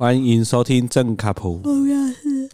[0.00, 1.60] 欢迎收听正卡普。
[1.62, 2.48] 我要是。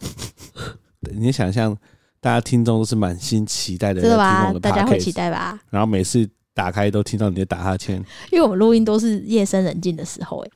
[1.13, 1.73] 你想象
[2.19, 4.51] 大家听众都是满心期待的，真的吧？
[4.61, 5.57] 大家会期待吧？
[5.69, 7.95] 然后每次打开都听到你在打哈欠，
[8.33, 10.51] 因为我们录音都是夜深人静的时候，哎，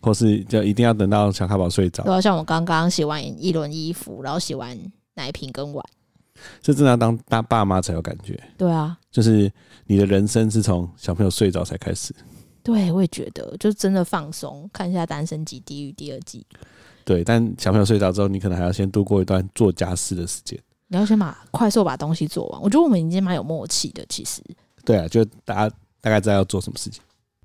[0.00, 2.04] 或是就一定要等到小咖宝睡着。
[2.04, 4.78] 对，像我刚刚洗完一轮衣服，然后洗完
[5.14, 5.84] 奶瓶跟碗，
[6.62, 8.40] 这真的要当当爸妈才有感觉。
[8.56, 9.50] 对啊，就是
[9.86, 12.14] 你的人生是从小朋友睡着才开始。
[12.68, 16.46] 对，我也觉得，就真的放松，看一下《单身即地狱》第二季。
[17.02, 20.60] 对，但小朋友睡着之后，你可能还要先度过一段做家事的时间。
[20.88, 22.60] 你要先把快速把东西做完。
[22.60, 24.42] 我觉得我们已经蛮有默契的，其实。
[24.84, 27.02] 对啊，就大家大概知道要做什么事情。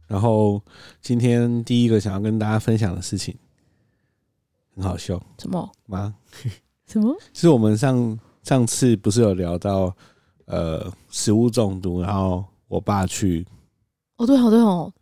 [0.07, 0.61] 然后
[1.01, 3.33] 今天第一个想要跟大家分享的事情，
[4.75, 5.17] 很好笑。
[5.37, 5.71] 什么？
[5.85, 6.13] 吗？
[6.85, 7.15] 什么？
[7.33, 9.95] 是我们上上次不是有聊到
[10.47, 13.47] 呃食物中毒，然后我爸去。
[14.17, 14.93] 哦，对哦，对哦。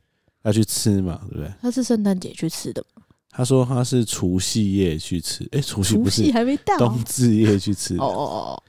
[0.44, 1.54] 要去吃嘛，对不对？
[1.62, 2.84] 他是圣诞节去吃的。
[3.30, 7.96] 他说他是除夕夜去吃，哎、欸，除夕不是，除夕还没到，冬至夜去吃。
[7.96, 8.64] 哦哦哦。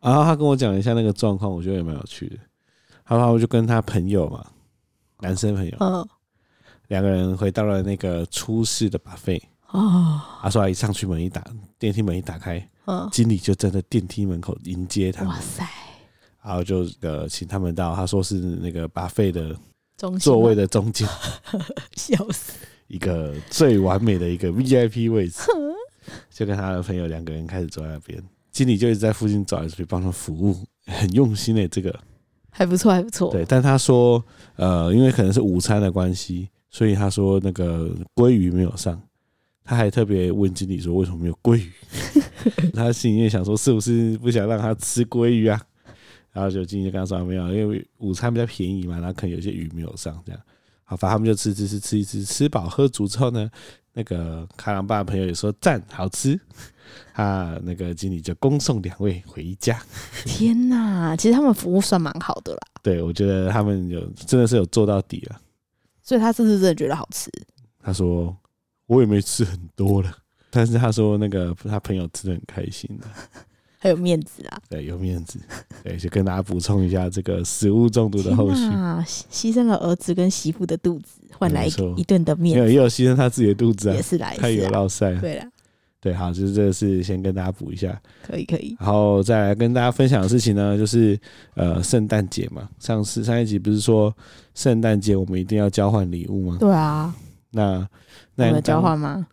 [0.00, 2.36] 然后他跟我讲了一下那个状况，我觉得也蛮有趣的。
[3.06, 4.46] 然后我就跟他朋友嘛，
[5.18, 6.08] 男生朋友，嗯，
[6.86, 9.42] 两个人回到了那个出事的 buffet。
[9.70, 10.20] 哦。
[10.40, 11.44] 他说他一上去门一打，
[11.76, 15.32] 电梯门一打开，嗯，经理就站在电梯门口迎接他们。
[15.32, 15.66] 哇塞！
[16.44, 19.56] 然后就呃请他们到，他说是那个 buffet 的。
[20.18, 21.08] 座位的中间，
[21.96, 22.52] 笑死！
[22.88, 25.42] 一个最完美的一个 VIP 位置，
[26.30, 30.56] 就跟他的朋友两个人开始坐在那边，经理就一直在附近找来找去帮他服务，
[30.86, 31.96] 很用心的、欸、这个
[32.50, 33.30] 还不错，还不错。
[33.30, 34.24] 对，但他说，
[34.56, 39.00] 呃，因为可能是午餐的关系，所以他说那个鲑鱼没有上，
[39.64, 41.70] 他还特别问经理说为什么没有鲑鱼？
[42.74, 45.60] 他心里面想说是不是不想让他吃鲑鱼啊？
[46.32, 50.40] 然后就经理就跟他说没有，因为午餐比较便宜嘛，然后可能有些鱼没有上，这样。
[50.84, 53.48] 好，反正他们就吃吃吃吃一吃，吃饱喝足之后呢，
[53.92, 56.38] 那个开朗爸的朋友也说赞好吃，
[57.12, 59.80] 啊，那个经理就恭送两位回家。
[60.24, 62.58] 天哪，其实他们服务算蛮好的啦。
[62.82, 65.40] 对，我觉得他们有真的是有做到底了。
[66.02, 67.30] 所以他是不是真的觉得好吃？
[67.80, 68.36] 他说
[68.86, 70.12] 我也没吃很多了，
[70.50, 73.06] 但是他说那个他朋友吃的很开心的。
[73.82, 74.60] 还有面子啊！
[74.68, 75.38] 对，有面子。
[75.82, 78.62] 对，就跟大家补充一下这个食物中毒的后续。
[78.66, 82.60] 啊，牺牲了儿子跟媳妇的肚子，换来一顿的面子。
[82.60, 85.14] 没有，也有牺牲他自己的肚子啊，也是来，他有落赛。
[85.14, 85.44] 对了，
[85.98, 87.98] 对，好，就是这个是先跟大家补一下。
[88.22, 88.76] 可以，可以。
[88.78, 91.18] 然后再来跟大家分享的事情呢，就是
[91.54, 94.14] 呃，圣诞节嘛，上次上一集不是说
[94.54, 96.58] 圣诞节我们一定要交换礼物吗？
[96.60, 97.14] 对啊。
[97.50, 97.88] 那
[98.34, 99.26] 那有交换吗？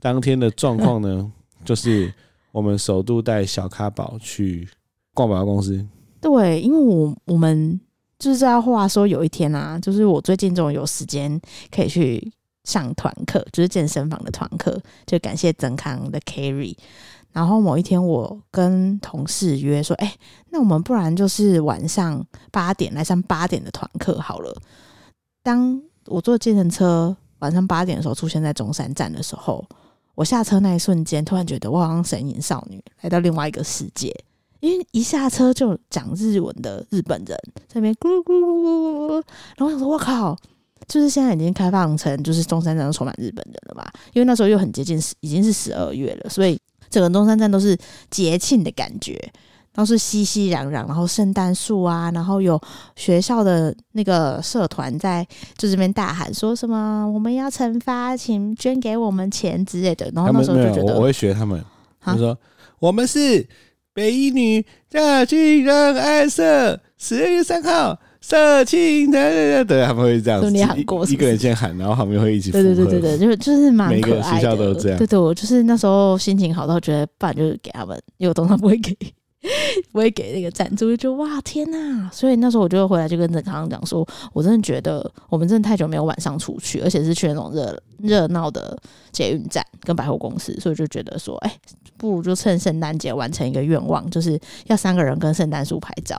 [0.00, 1.30] 当天的状况呢，
[1.62, 2.10] 就是。
[2.52, 4.68] 我们首度带小咖宝去
[5.14, 5.84] 逛百货公司。
[6.20, 7.80] 对，因为我我们
[8.18, 11.40] 就是这话说，有一天啊，就是我最近终于有时间
[11.74, 12.32] 可以去
[12.64, 16.76] 上团课，就是健身房的团课，就感谢曾康的 carry。
[17.32, 20.14] 然后某一天，我跟同事约说：“哎、
[20.50, 24.54] 那我们不然就是晚上八点来上八点的团课好了。”
[25.42, 29.64] 当我坐计程车晚上八点的时候出现在中山站的时候。
[30.14, 34.14] 我下车那一瞬间，突然觉得我像神隐少女来到另外一个世界，
[34.60, 37.36] 因为一下车就讲日文的日本人
[37.66, 39.24] 在那边咕噜咕咕咕，
[39.56, 40.36] 然后我想说，我靠，
[40.86, 43.90] 就是现在已经开放成就是中山站都充满日本人了嘛？
[44.12, 47.76] 因为那时候又很接近十，已经是十二月了，所以整个中山站都是
[48.10, 49.18] 节庆的感觉。
[49.74, 52.60] 都是熙熙攘攘，然后圣诞树啊，然后有
[52.94, 60.10] 学校的那个社团在就这边大喊说什么我们要惩罚，请捐给我们钱之类的。
[60.14, 61.64] 然后那时候就觉得，我，我会学他们，
[61.98, 62.36] 他说
[62.78, 63.46] 我们是
[63.94, 70.52] 北一女大军仁爱社，十二月三号社庆的，对，他们会这样子，
[71.10, 72.50] 一个人先喊，然后他们会一起。
[72.50, 74.06] 对对对对对，就就是蛮可爱的。
[74.08, 74.98] 每个学校都这样。
[74.98, 78.94] 对对，我就是那时候心情好到觉得，不然就是给他们，因为我通常不会给。
[79.92, 82.08] 我会给那个赞助，就哇天呐！
[82.12, 88.78] 所以那时候我就回来就跟郑康讲说，我真的觉得我们真的太久没有晚上出去，而且是去那种热热闹的
[89.10, 91.58] 捷运站跟百货公司，所以就觉得说，哎，
[91.96, 96.16] 不如就趁圣诞节完成一个愿望，就是要三个人跟圣诞树拍照。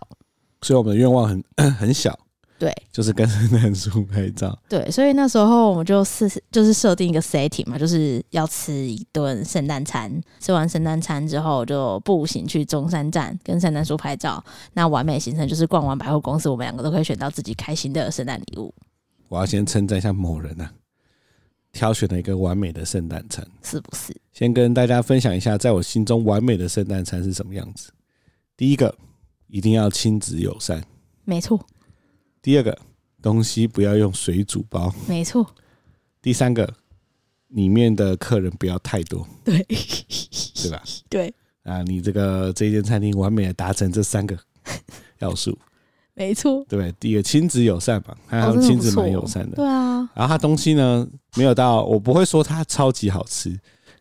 [0.62, 1.44] 所以我们的愿望很
[1.76, 2.18] 很小。
[2.64, 4.58] 对，就是跟圣诞树拍照。
[4.70, 10.10] 对，所以那时候我们就设就是设定一个 setting 嘛，就是要吃一顿圣诞餐。
[10.40, 14.42] 吃完圣诞餐之后，就步行去中山站跟圣诞树拍照。
[14.72, 18.74] 那完美行程就是逛完百货公司，我们两个都可以选到自己开心的圣诞礼物。
[19.28, 20.72] 我要先称赞一下某人啊，
[21.74, 24.16] 挑选了一个完美的圣诞餐，是不是？
[24.32, 27.92] 先跟大家分享一下，在我心中完美的圣诞餐是什么样子。
[28.56, 28.96] 第一个，
[29.48, 30.82] 一定要亲子友善，
[31.26, 31.60] 没错。
[32.44, 32.78] 第二个
[33.22, 35.50] 东西不要用水煮包，没错。
[36.22, 36.72] 第三个
[37.48, 40.84] 里面的客人不要太多，对，对吧？
[41.10, 44.38] 对，啊，你这个这间餐厅完美的达成这三个
[45.20, 45.58] 要素，
[46.14, 46.94] 没错，对？
[47.00, 50.00] 第一个亲子友善嘛，还有亲子蛮友善的，对啊。
[50.14, 53.58] 然后它东西呢，没有到，我不会说它超级好吃，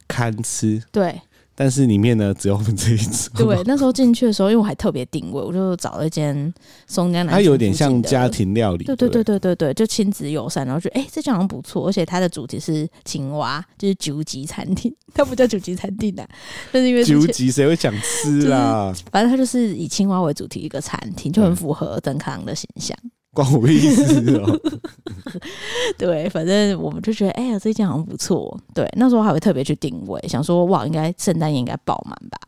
[0.09, 1.21] 堪吃，对。
[1.55, 3.31] 但是里面呢，只有我们这一组。
[3.37, 6.53] 对，那时候进去的时候，因为我还特别定位，我就找了一间
[6.87, 7.33] 松江南。
[7.35, 8.85] 它有点像家庭料理。
[8.85, 16.27] 对对对对对对，就亲子友善，然后觉得哎、欸，这家好像不错，而且它的主题是青蛙，就是九级餐厅，它不叫九级餐厅的，
[16.73, 18.91] 就是因为九级谁会想吃啦？
[18.95, 22.97] 就是、反正它就是以青蛙为主题一个餐厅，就很符合邓康的形象。
[23.35, 24.61] 关我屁事哦！
[25.97, 28.59] 对，反正我们就觉得，哎呀，这件好像不错。
[28.75, 32.39] 对，那时候还会特别去定位，想说，哇，应该圣诞夜应该爆满吧？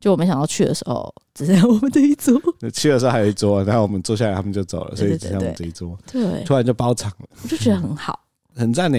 [0.00, 2.40] 就我没想到去的时候，只剩我们这一桌。
[2.72, 5.98] 去的时候还有一桌，然后我们坐下来，他们就走了，所以只剩我们这一桌。
[6.10, 8.18] 对，突然就包场了，我就觉得很好，
[8.54, 8.98] 很赞呢。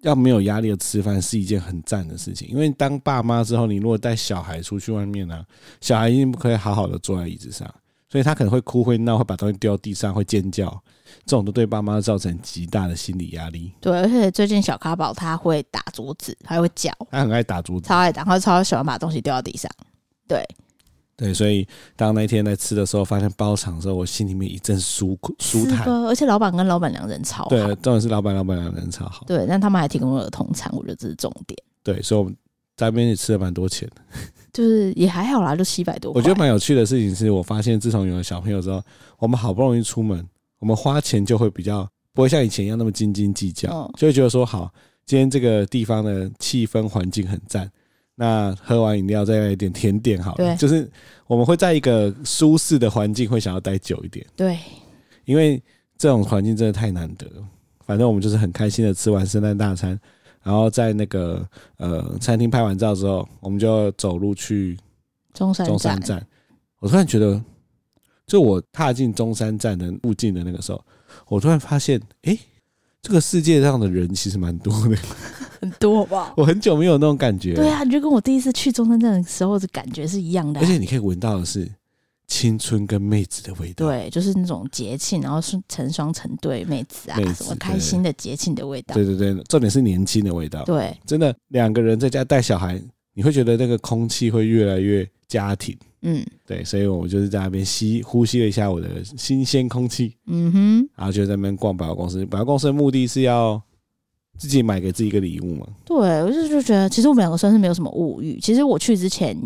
[0.00, 5.44] 要没有压力的吃饭是一件很赞的事情，因为当爸妈之后，你如果带小孩出去外面呢、啊，
[5.80, 7.66] 小孩一定不可以好好的坐在椅子上。
[8.14, 10.70] 所以他可能会哭、会闹、会把东西丢到地上、会尖叫，
[11.26, 13.72] 这种都对爸妈造成极大的心理压力。
[13.80, 19.68] 对，而且最近小咖宝他会打桌子，还会叫，他很爱打桌子，超爱打，然后超喜欢把东西丢到地上。
[20.28, 20.46] 对，
[21.16, 21.66] 对，所以
[21.96, 25.84] 当那天在吃的时候，发现包场的时候，我心里面一阵舒舒坦。
[26.04, 29.24] 而且老板跟老板娘人超好，对，重点是老板、老板娘人超好。
[29.26, 31.58] 对，但他们还提供了儿童餐，我觉得这是重点。
[31.82, 32.32] 对，所以我们
[32.76, 34.02] 在那边也吃了蛮多钱的。
[34.54, 36.12] 就是也还好啦，就七百多。
[36.12, 38.80] 我觉得蛮有趣的事情是我发现，自从有了小朋友之后，
[39.18, 40.24] 我们好不容易出门，
[40.60, 44.72] 我们花钱就会比较不会像以前一样那么斤斤计较，就会觉得说好，
[45.04, 47.68] 今天这个地方的气氛环境很赞，
[48.14, 50.36] 那喝完饮料再来一点甜点好了。
[50.36, 50.88] 对，就是
[51.26, 54.24] 我们会在一个舒适的环境会想要待久一点。
[54.36, 54.56] 对，
[55.24, 55.60] 因为
[55.98, 57.44] 这种环境真的太难得了。
[57.84, 59.98] 反正我们就是很开心的吃完圣诞大餐。
[60.44, 61.44] 然后在那个
[61.78, 64.78] 呃餐厅拍完照之后，我们就走路去
[65.32, 66.24] 中山中山站。
[66.78, 67.42] 我突然觉得，
[68.26, 70.84] 就我踏进中山站的附近的那个时候，
[71.28, 72.38] 我突然发现，哎，
[73.00, 74.96] 这个世界上的人其实蛮多的，
[75.60, 76.34] 很多吧？
[76.38, 77.54] 我很久没有那种感觉。
[77.54, 80.60] 对啊，你就跟我第一次去中山站的时候的感觉是一样的。
[80.60, 81.66] 而且你可以闻到的是。
[82.26, 88.94] 青春跟妹子的味道，对，就是那种节庆，然后是成双成对妹子啊，什么开心的节庆的味道。
[88.94, 90.64] 对对对，重点是年轻的味道。
[90.64, 92.80] 对，真的两个人在家带小孩，
[93.12, 95.76] 你会觉得那个空气会越来越家庭。
[96.00, 100.16] 嗯，对，所以我就是在那边吸呼吸了一下我的新鲜空气。
[100.26, 102.24] 嗯哼，然后就在那边逛百货公司。
[102.26, 103.60] 百货公司的目的是要
[104.38, 105.66] 自己买给自己一个礼物嘛？
[105.84, 108.38] 对，我就就觉得，其实我们两个算是没有什么物欲。
[108.40, 109.36] 其实我去之前。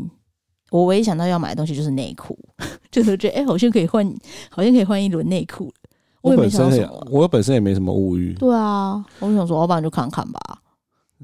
[0.70, 2.38] 我唯一想到要买的东西就是内裤，
[2.90, 4.06] 就是觉得哎、欸，好像可以换，
[4.50, 5.72] 好像可以换一轮内裤。
[6.20, 8.34] 我也没想到什么，我本身也没什么物欲。
[8.34, 10.40] 对啊，我想说，要不然就看看吧，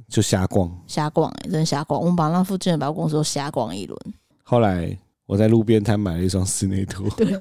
[0.08, 2.00] 就瞎逛，瞎逛哎、欸，真的瞎逛。
[2.00, 3.98] 我们把那附近的百货公司都瞎逛一轮。
[4.44, 4.96] 后来
[5.26, 7.34] 我在路边摊买了一双室内拖， 对，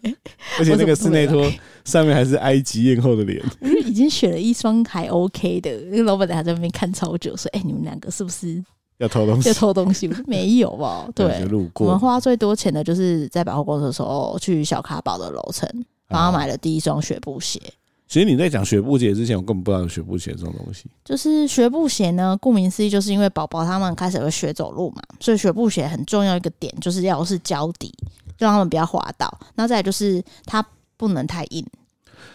[0.57, 1.49] 而且那个室内拖
[1.85, 3.41] 上面还是埃及艳后的脸。
[3.61, 8.61] 我已经选了一双还 OK 的，那个老板还在那边看超久，说：“哎、欸，你们两个是不是？”
[9.03, 11.07] 要偷东西，要偷东西，没有吧？
[11.13, 11.45] 对，
[11.75, 15.69] 我们花最多钱的就是在百货公司的时候去小卡宝的楼层，
[16.07, 17.61] 帮他买了第一双学步鞋。
[18.07, 20.85] 其实你在讲学步鞋之前，我根本不知道有学步鞋这种东西。
[21.03, 27.93] 就是学步鞋呢，顾名思义，就是因为宝宝他们开始会学走路嘛，所以学步鞋很重要一个点就是要是胶底，
[28.37, 29.35] 就让他们不要滑倒。
[29.55, 31.65] 那再来就是它不能太硬。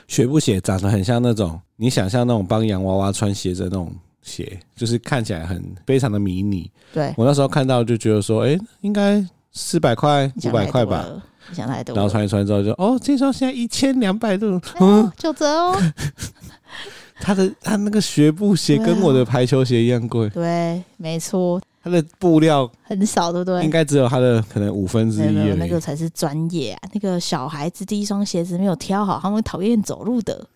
[0.07, 3.90] 学步鞋长得很像那种你想象那种帮洋娃娃穿鞋子的那种。
[4.23, 11.07] 鞋就是看起来很非常的迷你，对，我那时候看到就觉得说，哎、欸，应该四百块、五百块吧，
[11.53, 11.95] 想太多。
[11.95, 15.77] 然后穿一穿之后就，哦，这双现在一千两百多，嗯，九折哦。
[17.21, 21.61] 他的他那个学步鞋跟我的排球鞋一样贵，对，没错。
[21.83, 23.65] 它的布料很少，对不对？
[23.65, 25.55] 应该只有它的可能五分之一。
[25.55, 26.91] 那个才是专业啊！
[26.93, 30.47] 那个小孩子第一双鞋子没有挑好，他们讨厌走路的。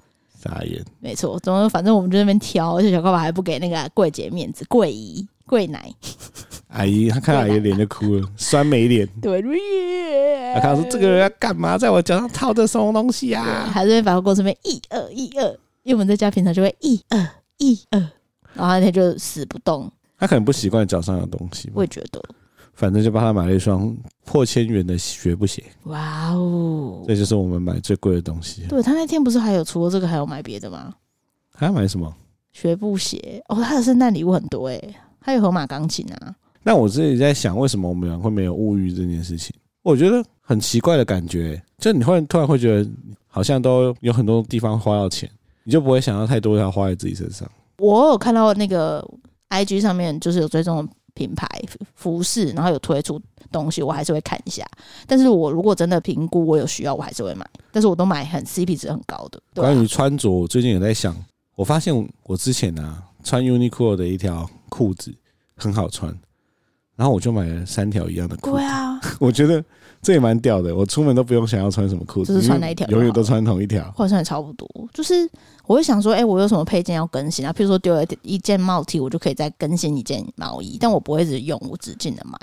[0.42, 5.94] 傻眼，没错，总之反正我们就在那边挑，而且小爸爸还不给那个柜姐面子，柜姨、柜奶，
[6.68, 9.06] 阿姨，他看到阿姨脸就哭了，酸梅脸。
[9.22, 9.40] 对，
[10.54, 13.70] 他看说这个人要干嘛，在我脚上套这什么东西啊？
[13.72, 15.44] 还是在百货公司里面一二一二，
[15.84, 18.00] 因为我们在家平常就会一二一二，
[18.54, 19.90] 然后那天就死不动。
[20.18, 22.20] 他可能不习惯脚上有东西，我也觉得。
[22.72, 25.62] 反正就帮他买了一双破千元的学步鞋。
[25.84, 27.04] 哇哦！
[27.06, 28.66] 这就是我们买最贵的东西。
[28.68, 30.94] 对，他那天不是还有除了这个还有买别的吗？
[31.54, 32.12] 还要买什么？
[32.52, 36.34] 学步鞋哦，他的圣诞礼物很多诶，还有河马钢琴啊。
[36.62, 39.54] 那我自己在想，为什么我们俩会没有物欲这件事情？
[39.82, 42.90] 我觉得很奇怪的感觉，就你会突然会觉得，
[43.26, 45.28] 好像都有很多地方花到钱，
[45.64, 47.50] 你就不会想要太多要花在自己身上。
[47.78, 49.04] 我有看到那个
[49.48, 51.46] IG 上面就是有追踪品牌
[51.94, 54.66] 服饰，然后有推出东西，我还是会看一下。
[55.06, 57.48] 但是我如果真的评估我有需要，我还是会买。
[57.70, 59.40] 但是我都买很 CP 值很高的。
[59.54, 61.16] 对啊、关于穿着，我最近也在想，
[61.54, 65.14] 我发现我之前啊穿 Uniqlo 的一条裤子
[65.56, 66.16] 很好穿，
[66.96, 68.56] 然后我就买了三条一样的裤子。
[68.56, 69.64] 对啊， 我觉得。
[70.02, 74.68] 这也蛮屌的，我出门都不用想要穿什么裤子，就是穿那一条，永远都穿同一条，换算也差不多。
[74.92, 75.14] 就是
[75.64, 77.52] 我会想说，哎、欸，我有什么配件要更新啊？
[77.52, 82.36] 譬如说丢了一件帽 T，我就可以再更新一件毛衣，但我不会一直用，无止境的买。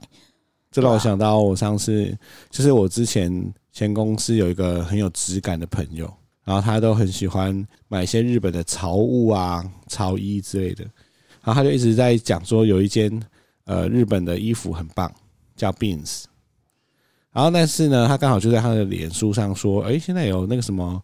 [0.71, 2.17] 这让我想到，我上次
[2.49, 6.09] 就是我之前前公司有一个很有质感的朋友，
[6.45, 10.85] 然后他都很喜欢买一些日本的潮物啊、潮衣之类的，
[11.43, 13.11] 然后他就一直在讲说，有一件
[13.65, 15.11] 呃日本的衣服很棒，
[15.57, 16.23] 叫 Beams。
[17.39, 21.01] 然后，但是呢，他刚好就在他的脸书上说：“哎，现在有那个什么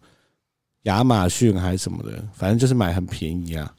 [0.82, 3.74] 亚马逊还是什么的，反正就是买很便宜啊。”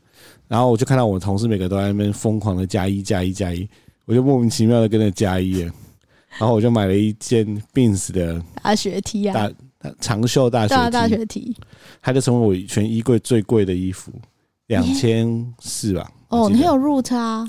[0.49, 3.69] 然后我就看到我同事每个都在那边疯狂的加一加一加一，
[4.07, 9.35] 我就莫名其妙的跟着加一，然后我就买了一件 Beams 的大学 T 啊，
[9.83, 11.55] 大长袖大学 T，大学 T，
[12.01, 14.11] 它就成为我全衣柜最贵的衣服，
[14.69, 16.11] 两千四吧。
[16.29, 17.47] 哦，你有入差？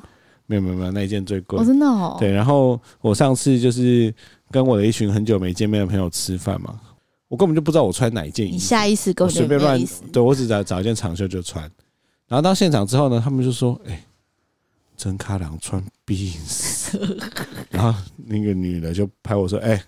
[0.48, 1.58] 没有没有没有，那一件最贵。
[1.58, 2.18] 哦，真的哦。
[2.20, 4.14] 对，然后我上次就是。
[4.50, 6.80] 跟我的一群很久没见面的朋友吃饭嘛，
[7.28, 11.64] 我根本就不知道我穿哪一件衣服，你下意识跟随便乱，对，我只找找一件长袖就穿。
[12.28, 14.04] 然后到现场之后呢，他们就说：“哎、欸，
[14.98, 16.98] 真卡郎穿 beans。
[17.70, 19.84] ”然后那个女的就拍我说：“哎、欸，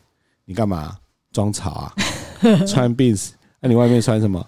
[0.45, 0.97] 你干嘛
[1.31, 1.93] 装潮啊？
[2.65, 3.31] 穿 beans？
[3.59, 4.45] 那、啊、你外面穿什么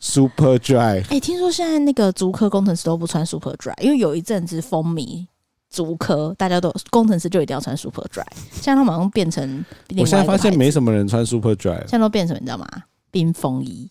[0.00, 5.26] ？Super Dry？” 哎、欸，听说现在那个足科工程师都不穿 Super Dry，因为有一阵子风靡。
[5.72, 9.64] 足科大家都工程师就一定要穿 Super Dry，现在他们好像变成。
[9.96, 12.68] 我现在发现没什么人穿 Super Dry，现在都变成你知道吗？
[13.10, 13.90] 冰风衣。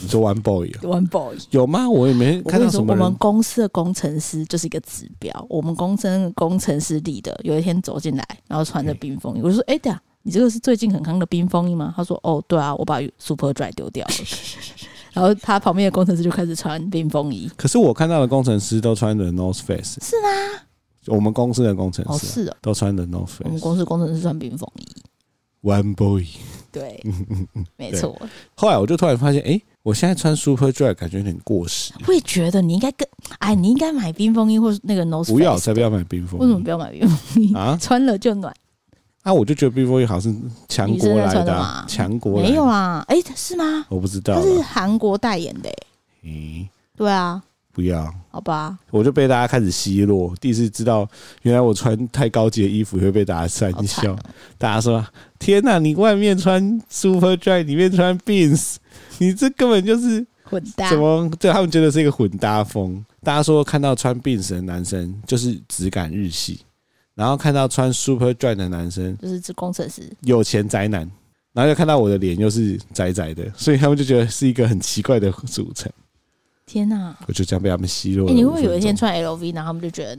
[0.00, 1.88] 你说 One Boy，One Boy 有吗？
[1.88, 2.92] 我也没看到什么。
[2.92, 5.46] 我们公司的工程师就是一个指标。
[5.48, 14.12] 我们公司工程师里的有一天走进来，然后穿着冰风衣，我就说：“哎，对啊，你这个是最近很夯的冰风衣吗？”他说：“哦，对啊，我把 Super Dry 丢掉了。
[15.12, 17.50] ”然后他旁边的工程师就开始穿冰风衣。
[17.54, 20.28] 可是我看到的工程师都穿着 North Face，是吗？
[21.06, 23.42] 我们公司的工程师、啊、哦是的，都穿的 North Face。
[23.44, 24.86] 我们公司工程师穿冰风衣
[25.62, 26.26] ，One Boy。
[26.70, 28.16] 对，嗯嗯嗯，没错。
[28.54, 31.92] 后来我就突然发现，哎、欸，我现在穿 Super Dry 感觉有点过时。
[32.06, 33.06] 我也觉得你应该跟
[33.40, 35.26] 哎，你应该买冰风衣或是那个 North。
[35.30, 36.42] 不要，才不要买冰风衣。
[36.42, 37.76] 为什么不要买冰风衣啊？
[37.80, 38.54] 穿了就暖。
[39.22, 43.04] 啊，我就觉得冰风衣好像是强国来的，强国没有啊？
[43.08, 43.84] 哎、欸，是吗？
[43.90, 45.76] 我不知道，他是韩国代言的、欸。
[46.24, 47.42] 咦、欸，对啊。
[47.72, 50.34] 不要，好吧，我就被大家开始奚落。
[50.38, 51.08] 第一次知道，
[51.40, 54.14] 原来我穿太高级的衣服会被大家讪笑。
[54.58, 55.04] 大家说
[55.40, 58.76] ：“天哪，你外面穿 Super Dry，里面穿 Beans，
[59.18, 61.30] 你这根本就是混搭。”怎么？
[61.40, 63.02] 对，他们觉得是一个混搭风。
[63.22, 66.60] 大家说看到穿 Beans 的男生就是质感日系，
[67.14, 71.10] 然后看到穿 Super Dry 的男生就是指工程师、有钱宅男，
[71.54, 75.90] 然后又看到我的脸又是窄窄的，所以他们就觉得是一个很奇怪的组成。
[76.72, 77.14] 天呐！
[77.26, 78.32] 我就这样被他们奚落了。
[78.32, 80.18] 你会不会有一天穿 LV，然后他们就觉得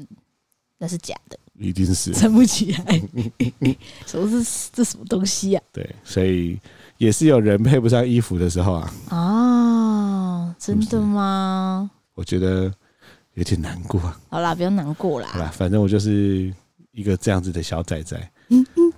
[0.78, 1.40] 那是假的？
[1.58, 3.02] 一定是撑不起来。
[4.06, 5.64] 什么是这什么东西啊？
[5.72, 6.60] 对，所以
[6.98, 8.94] 也是有人配不上衣服的时候啊。
[9.10, 11.90] 哦，真的吗？
[12.14, 12.72] 我觉得
[13.34, 14.00] 有点难过。
[14.30, 15.30] 好啦，不要难过啦。
[15.32, 16.54] 好啦，反正我就是
[16.92, 18.32] 一个这样子的小仔仔，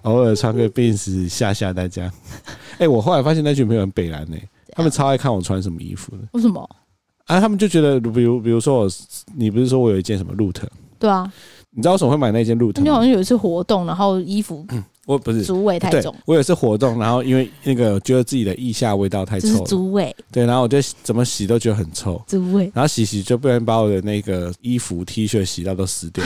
[0.02, 2.12] 偶尔穿个 Beams 吓吓大家。
[2.74, 4.38] 哎、欸，我后来发现那群朋友很北蓝呢，
[4.72, 6.24] 他们超爱看我穿什么衣服的。
[6.34, 6.70] 为什么？
[7.26, 8.90] 啊，他们就觉得，比如，比如说我，
[9.36, 10.62] 你不是说我有一件什么 Root？
[11.00, 11.32] 对啊，
[11.72, 12.80] 你知道为什么会买那件 Root？
[12.82, 16.16] 你好像有一次活动，然后衣服，嗯，我不是猪味太重。
[16.26, 20.16] 我有一次活动，然后因为那个觉得自己的腋下味道太臭，猪味。
[20.32, 22.72] 对，然后我就怎么洗都觉得很臭，猪味。
[22.76, 26.24] 然后洗洗就不然把我的那个衣服 T 恤洗到都湿掉，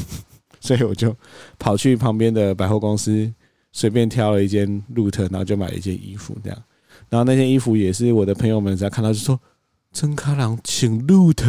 [0.60, 1.14] 所以我就
[1.58, 3.30] 跑去旁边的百货公司
[3.72, 6.58] 随便挑了一件 Root，然后就买了一件衣服这样。
[7.10, 9.38] 然后那件衣服也是我的朋友们只要看到就说。
[9.92, 11.44] 真卡郎请录的，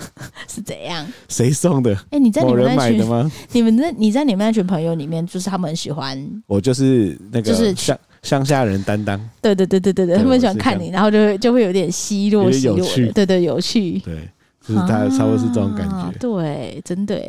[0.48, 1.06] 是怎样？
[1.28, 1.94] 谁送的？
[1.94, 3.30] 哎、欸，你在你们那群的吗？
[3.52, 9.18] 你们那你在你们那群朋友里面，就是他们很喜欢我，就是那个就是乡乡下人担当。
[9.40, 13.12] 对对对对对对，他们喜欢看你，然后就会就会有点奚落奚落的。
[13.12, 13.98] 对对，有趣。
[14.00, 14.28] 对，
[14.66, 15.96] 就是他差不多是这种感觉。
[15.96, 17.22] 啊、对，真的。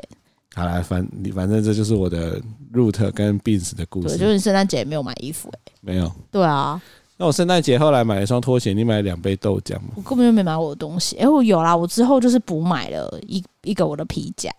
[0.56, 2.42] 好啦，反你反正这就是我的
[2.74, 4.18] Root 跟 Beams 的故事。
[4.18, 5.72] 对，就是圣诞节没有买衣服哎。
[5.82, 6.12] 没有。
[6.32, 6.82] 对啊。
[7.18, 9.90] 那我圣诞节后来买了一双拖鞋，你买了两杯豆浆吗？
[9.96, 11.16] 我根本就没买我的东西。
[11.16, 14.52] 哎、欸，我有啦，我之后就是补买了一一个我的皮夹。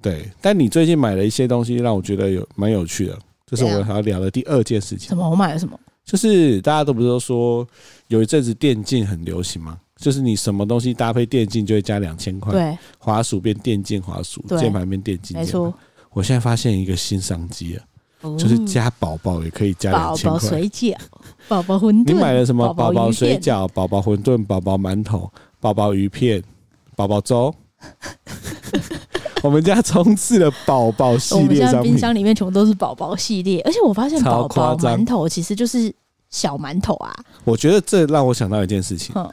[0.00, 5.08] 对，但你最近买了一些东西，让我觉得有蛮有趣的，就是我们还要聊的第二件事情。
[5.08, 5.28] 什么？
[5.28, 5.78] 我买了什么？
[6.04, 7.66] 就是大家都不是都说
[8.08, 9.78] 有一阵子电竞很流行吗？
[9.96, 15.72] 就是你什么东西搭配电竞就会加两千块，对，滑鼠变电竞滑鼠，键盘变电竞，没错。
[16.10, 17.84] 我现在发现一个新商机啊，
[18.22, 20.40] 哦就是加宝宝也可以加两宝千块。
[20.40, 20.96] 宝水饺、
[21.48, 22.72] 宝宝馄饨，你买了什么？
[22.74, 25.30] 宝宝水片饺、宝宝馄饨、宝宝馒头、
[25.60, 26.42] 宝宝鱼片、
[26.96, 27.54] 宝宝粥。
[29.42, 35.92] 我们家充斥了宝宝系我们现在列商品，冰箱里面全部都是宝宝系列，而且我发现宝宝馒头其实就是
[36.30, 37.12] 小馒头啊。
[37.42, 39.28] 我觉得这让我想到一件事情：哼，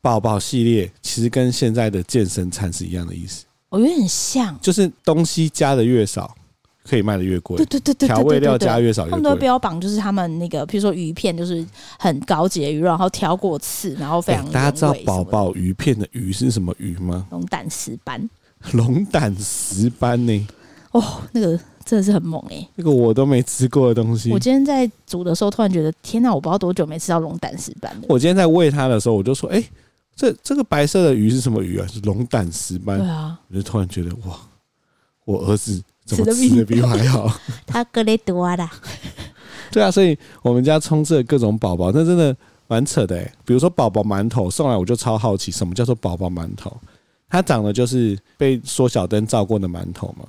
[0.00, 4.58] 宝宝系列其实跟现在的健身餐是一样的意思，我有点像。
[4.62, 6.34] 就是东西加的越少，
[6.88, 7.56] 可以卖的越贵。
[7.56, 9.36] 对对对调味料加越少越他们都会。
[9.36, 11.66] 标榜就是他们那个，比如说鱼片就是
[11.98, 17.26] 很高级的鱼肉，然后挑过刺，然后非常、欸大家知道宝宝鱼片的鱼是什么鱼吗？
[17.30, 18.28] 龙胆石斑
[18.72, 20.46] 龙胆石斑呢？
[20.92, 24.30] 哦，那个真的是很猛哎、那个我都没吃过的东西。
[24.30, 28.02] 我今天在煮的时候，突然觉得天哪，我不知道多久没吃到龙胆石斑了。
[28.08, 29.62] 我今天在喂它的时候，我就说：“哎、
[30.16, 31.86] 这这个白色的鱼是什么鱼啊？
[31.86, 32.98] 是龙胆石斑。
[32.98, 34.38] 对啊，我就突然觉得哇，
[35.26, 37.30] 我儿子怎么吃的比我还 好？
[37.66, 38.70] 他格雷多啦，
[39.72, 43.32] 对啊，所以我们家充斥了各种宝宝，那真的蛮扯的哎。
[43.44, 46.76] 比如说宝宝馒头送来，我就超好奇，什么叫做宝宝馒头？
[47.28, 50.24] 它长得就是被缩小灯照过的馒头嘛，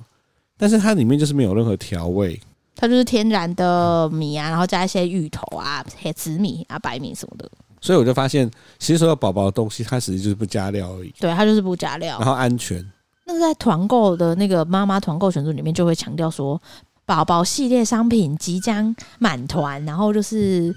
[0.58, 2.40] 但是它里面就是没有任何调味，
[2.74, 7.48] 它就是天然的米啊，然后加一些芋头啊、黑紫米啊、白米什么的。
[7.80, 12.26] 所以我就发现，其实所有宝宝的东西，它实际就是不加料而已，对，它就是不加料然。
[12.26, 12.84] 后安全。
[13.26, 16.60] 那个在团购的那个妈妈团购群组里面，就会强调说，
[17.04, 20.74] 宝宝系列商品即将满团，然后就是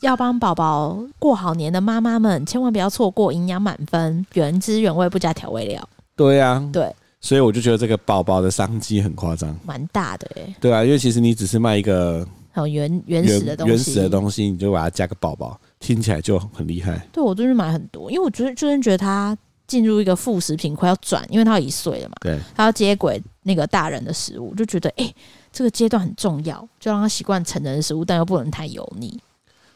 [0.00, 5.86] 要帮宝宝过好年的妈妈们，千万不要错过，营养满分，原汁原味，不加调味料。
[6.16, 9.54] 对啊，对，所以我就觉得这个宝宝的商机很夸张。
[9.64, 17.06] 蛮大的哎、对啊，因为其实你只是卖一个很原原始的东西，原始的东西，你就把它加个宝宝，听起来就很厉害。
[17.12, 19.36] 对我最近买很多，因为我觉得最近觉得它
[19.72, 25.14] 进入一个副食品快要转，因为他要一岁了嘛，对，它要接轨那个大人的食物，就觉得哎、欸
[25.50, 29.18] 这个阶段很重要，就让他习惯成人的食物，但又不能太油腻。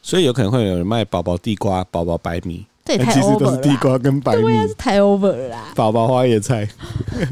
[0.02, 4.42] 所以有可能会有人卖宝宝地瓜、宝宝白米，这也太但其实 over 都是地，瓜跟白米。
[4.42, 6.68] 对啊，这太 over 了啦，宝宝花椰菜、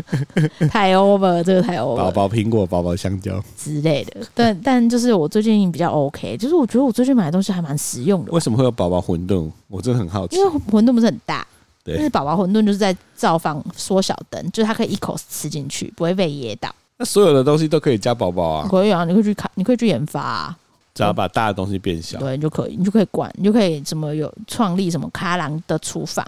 [0.69, 3.43] 太 over，了这个太 over 宝了宝苹果、宝宝香蕉。
[3.57, 4.27] 之类的。
[4.35, 9.51] 但但就是我最近比较 OK，就是我觉得我最近买的东西还蛮实用的为，什么会有宝宝馄饨？
[9.69, 10.45] 我真的很好奇因。
[10.45, 11.47] 为馄饨不是很大，
[11.85, 16.75] 但是对，宝宝馄饨就是在灶房缩小灯，就是它可以一口吃进去，不会被噎到。
[16.97, 20.57] 那所有的东西都可以加宝宝啊，可以啊，你可以去看，你可以去研发、啊，
[20.95, 22.19] 只要把大的东西变小。
[22.19, 26.25] 对，你就可以，你就可以管，你就可以什么有创立什么卡郎的厨房，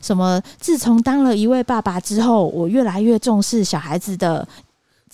[0.00, 4.46] 什么自从当了一位爸爸之后，我越来越重视小孩子的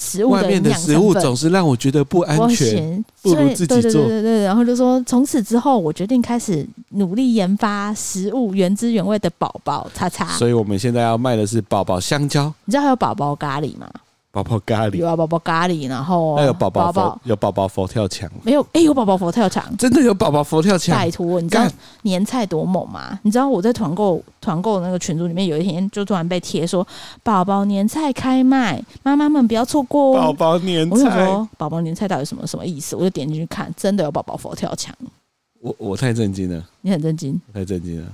[0.01, 0.73] 食物外面的。
[0.75, 3.05] 食物总是让我觉得不安全。
[3.23, 10.27] 不如自己做对对对对对，然后就说从此之后，我决定开始努力研发食物原汁原味的宝宝叉叉。
[10.39, 13.87] 所以我们现在要卖的是宝宝香蕉、你知道还有宝宝咖喱吗？
[14.33, 18.65] 宝宝咖喱，有啊，宝宝咖喱，然后还有宝宝宝佛，有宝宝佛跳墙，没有？
[18.73, 19.65] 哎、有宝宝佛跳墙。
[19.77, 21.11] 真的有宝宝佛跳墙拜。
[21.11, 21.67] 托，你知道
[22.03, 23.19] 年菜多猛吗？
[23.25, 26.87] 你知道我在团购团购那个群组里面，有一天就突然被贴说
[27.25, 30.33] 宝宝年菜开卖，妈妈们不要错过宝哦。
[30.33, 32.95] 宝年我想菜，说宝宝年菜到底什么什么意思？
[32.95, 34.95] 我就点进去看，真的有宝宝佛跳墙，
[35.61, 37.41] 我我太震惊了，你很震惊？
[37.53, 38.07] 太震惊了。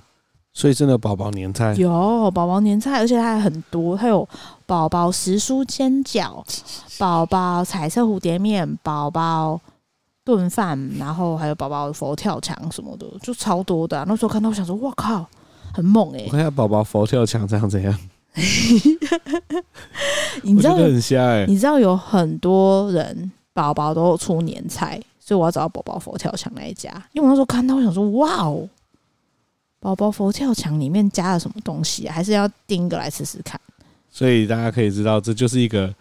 [0.59, 4.27] 所以真的宝宝年菜，有宝宝年菜，而且它还很多，它有
[4.65, 6.43] 宝宝时蔬煎饺、
[6.99, 9.61] 宝宝彩色蝴蝶面、宝宝
[10.25, 15.27] 炖饭，然后还有宝宝佛跳墙什么的，就超多的啊、那时候看到，我想说，哇靠，
[15.75, 17.95] 很猛哎、我看宝宝佛跳墙这样怎样？
[20.43, 20.79] 你知道
[21.47, 26.91] 你知道有很多人宝宝都出年菜，所以我要找到宝宝佛跳墙那一家。
[27.13, 28.67] 因为我那时候看到，我想说，哇哦，
[29.81, 32.15] 宝宝佛跳墙里面加了什么东西啊？
[32.15, 33.61] 还是要订一个来试试看。
[34.11, 35.95] 所以大家可以知道，这就是一个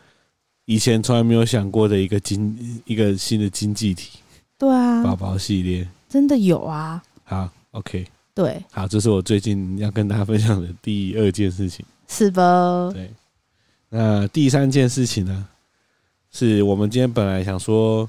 [0.65, 4.19] 以前从来没有想过的一个经一个新的经济体
[4.57, 5.87] 对啊，宝宝系列。
[6.07, 7.03] 真的有啊。
[7.25, 11.85] 好，OK，对，好，这是我最近要跟大家分享的第二件事情。
[12.07, 12.89] 是吧？
[12.93, 13.11] 对，
[13.89, 15.47] 那第三件事情呢，
[16.31, 18.07] 是我们今天本来想说，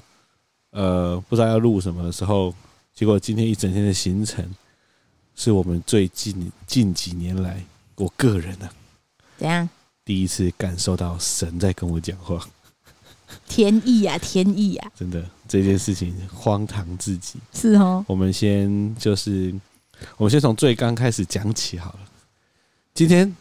[0.69, 2.53] 呃，不知道要录什么的时候，
[2.93, 4.45] 结果今天一整天的行程，
[5.37, 7.63] 是我们最近近几年来
[7.95, 8.69] 我个人啊
[9.37, 9.69] 怎样？
[10.03, 12.43] 第一次感受到神在跟我讲话，
[13.47, 17.35] 天意啊，天意啊，真的这件事情荒唐至极。
[17.53, 18.03] 是哦。
[18.07, 19.53] 我们先就是，
[20.17, 21.99] 我们先从最刚开始讲起好了。
[22.95, 23.31] 今天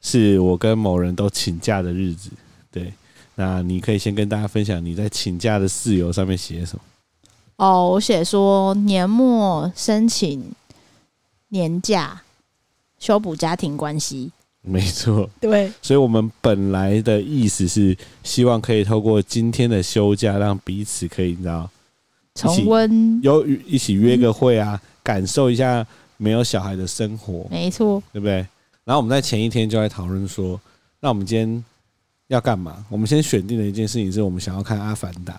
[0.00, 2.30] 是我跟某人都请假的日子，
[2.70, 2.94] 对，
[3.34, 6.82] 那你可以先跟大家分享你在请假的事由上面写什么？
[7.56, 10.52] 哦，我写说年末申请
[11.50, 12.22] 年假，
[12.98, 14.32] 修补家庭关系。
[14.62, 21.68] 没错，对，所以我们本来的意思是希望可以透过今天的休假，让彼此可以你知道
[22.34, 25.86] 重温，有一起约个会啊，嗯、感受一下
[26.18, 27.46] 没有小孩的生活。
[27.50, 28.46] 没错，对不对？
[28.84, 30.60] 然后我们在前一天就在讨论说，
[31.00, 31.64] 那我们今天
[32.28, 32.84] 要干嘛？
[32.90, 35.32] 我们先选定了一件事情，是我们想要看《阿凡达》，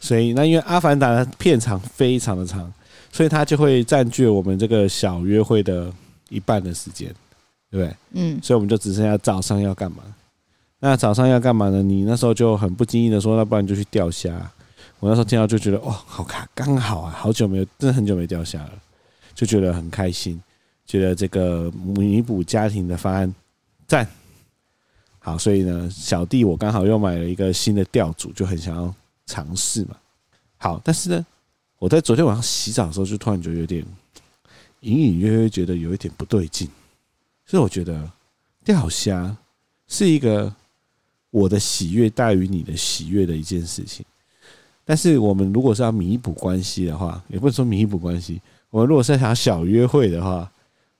[0.00, 2.72] 所以那因为《阿凡达》的片长非常的长，
[3.12, 5.92] 所以它就会占据我们这个小约会的
[6.28, 7.14] 一半的时间。
[7.70, 7.96] 对不对？
[8.12, 9.98] 嗯，所以我们就只剩下早上要干嘛？
[10.78, 11.82] 那早上要干嘛呢？
[11.82, 14.30] 你那时候就很不经意的说，那不然就去钓虾。
[15.00, 18.72] 我那时候听到就觉得，哇，好卡，刚好啊，好久没有，真的很久没钓虾了，
[19.34, 20.40] 就觉得很开心，
[20.86, 23.34] 觉得这个弥补家庭的方案
[23.86, 24.08] 赞。
[25.18, 28.94] 好，所以呢，小弟我刚好又买了一个新的钓组，就很想要
[29.26, 29.94] 尝试嘛。
[30.56, 31.26] 好，但是呢，
[31.78, 33.84] 我在昨天晚上洗澡的时候，就突然觉得有点
[34.80, 36.68] 隐隐约约觉得有一点不对劲。
[37.46, 38.10] 所以我觉得
[38.64, 39.34] 钓虾
[39.86, 40.52] 是一个
[41.30, 44.04] 我的喜悦大于你的喜悦的一件事情。
[44.84, 48.40] 但是我们如果是要弥补关系的话，也不能说弥补关系。
[48.70, 50.50] 我们如果是想小约会的话，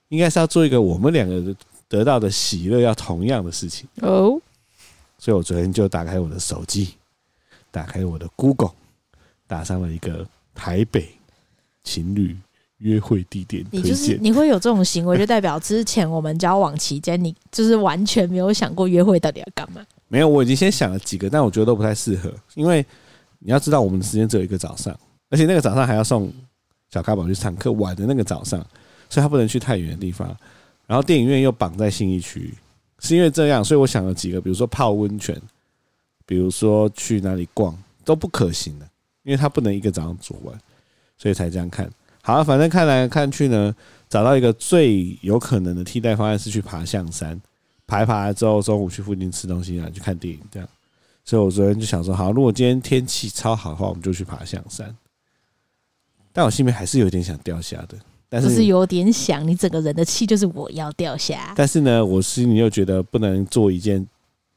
[0.07, 1.55] 应该是要做一个我们两个
[1.87, 4.39] 得到的喜乐要同样的事情哦。
[5.17, 6.93] 所以我昨天就打开我的手机，
[7.69, 8.71] 打开我的 Google，
[9.45, 10.25] 打上了一个
[10.59, 11.07] 台北
[11.83, 12.35] 情侣。
[12.79, 19.85] 约会地点，你就是你会有这种行为，就代表之前我们交往期间，你就是完全没有想过约会到底要干嘛？
[20.07, 22.85] 没有，我已经先想了几个，但我觉得都不太适合，因为
[23.39, 24.97] 你要知道，我们的时间只有一个早上，
[25.29, 26.31] 而且那个早上还要送
[26.89, 28.65] 小咖宝去上课，晚的那个早上，
[29.09, 30.33] 所以他不能去太远的地方，
[30.87, 32.53] 然后电影院又绑在信义区，
[32.99, 35.35] 是因为这样，所以我想了几个，比如说泡温泉，
[36.25, 38.87] 比如说去哪里逛，都不可行的，
[39.23, 40.57] 因为他不能一个早上煮完，
[41.17, 41.89] 所以才这样看。
[42.21, 43.75] 好，反正看来看去呢，
[44.09, 47.39] 找到一个最有可能的替代方案是去爬象山，
[47.87, 50.69] 爬一爬之后，中午去附近吃东西啊，去看电影这样。
[51.25, 54.95] 所以我昨天就想说，好，如果今天天气超好的话，我们就去爬象山。
[56.31, 61.53] 但我心里面还是有点想掉下的，但是不是有点想，你整个人的气就是我要掉下。
[61.55, 64.05] 但是呢，我心里又觉得不能做一件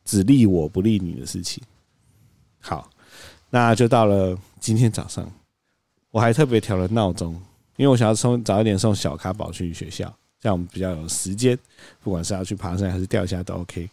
[0.05, 1.63] 只利我不利你的事情。
[2.61, 2.89] 好，
[3.51, 5.29] 那就到了今天早上，
[6.13, 7.35] 我还特别调了闹钟。
[7.77, 10.05] 因为我想要送早一点送小咖宝去学校，
[10.41, 11.59] 这样我们比较有时间，
[12.01, 13.91] 不管是要去爬山还是钓虾都 OK。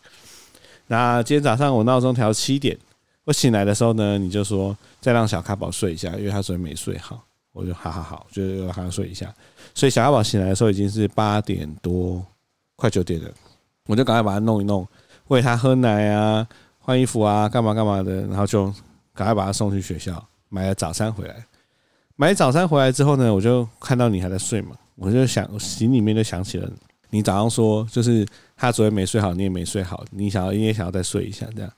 [0.86, 2.78] 那今天早上我闹钟调七点，
[3.24, 7.26] 我醒来的时候呢，你就说再让小咖宝睡一下，因为他昨天没睡好。
[7.52, 9.34] 我就好好好，就让他睡一下。
[9.74, 12.24] 所以小咖宝醒来的时候已经是八点多，
[12.76, 13.32] 快九点了，
[13.88, 14.88] 我就赶快把他弄一弄，
[15.30, 18.66] 喂他喝奶啊，换衣服啊，干嘛干嘛的，然后就
[19.16, 21.46] 赶快把他送去学校，买了早餐回来。
[22.16, 26.70] 买早餐回来之后呢，我就看到你还在睡嘛，我就想我心里面就想起了
[27.12, 31.72] 你早上说，就是他昨天没睡好，你也没睡好，你想要你也想要再睡一下这样。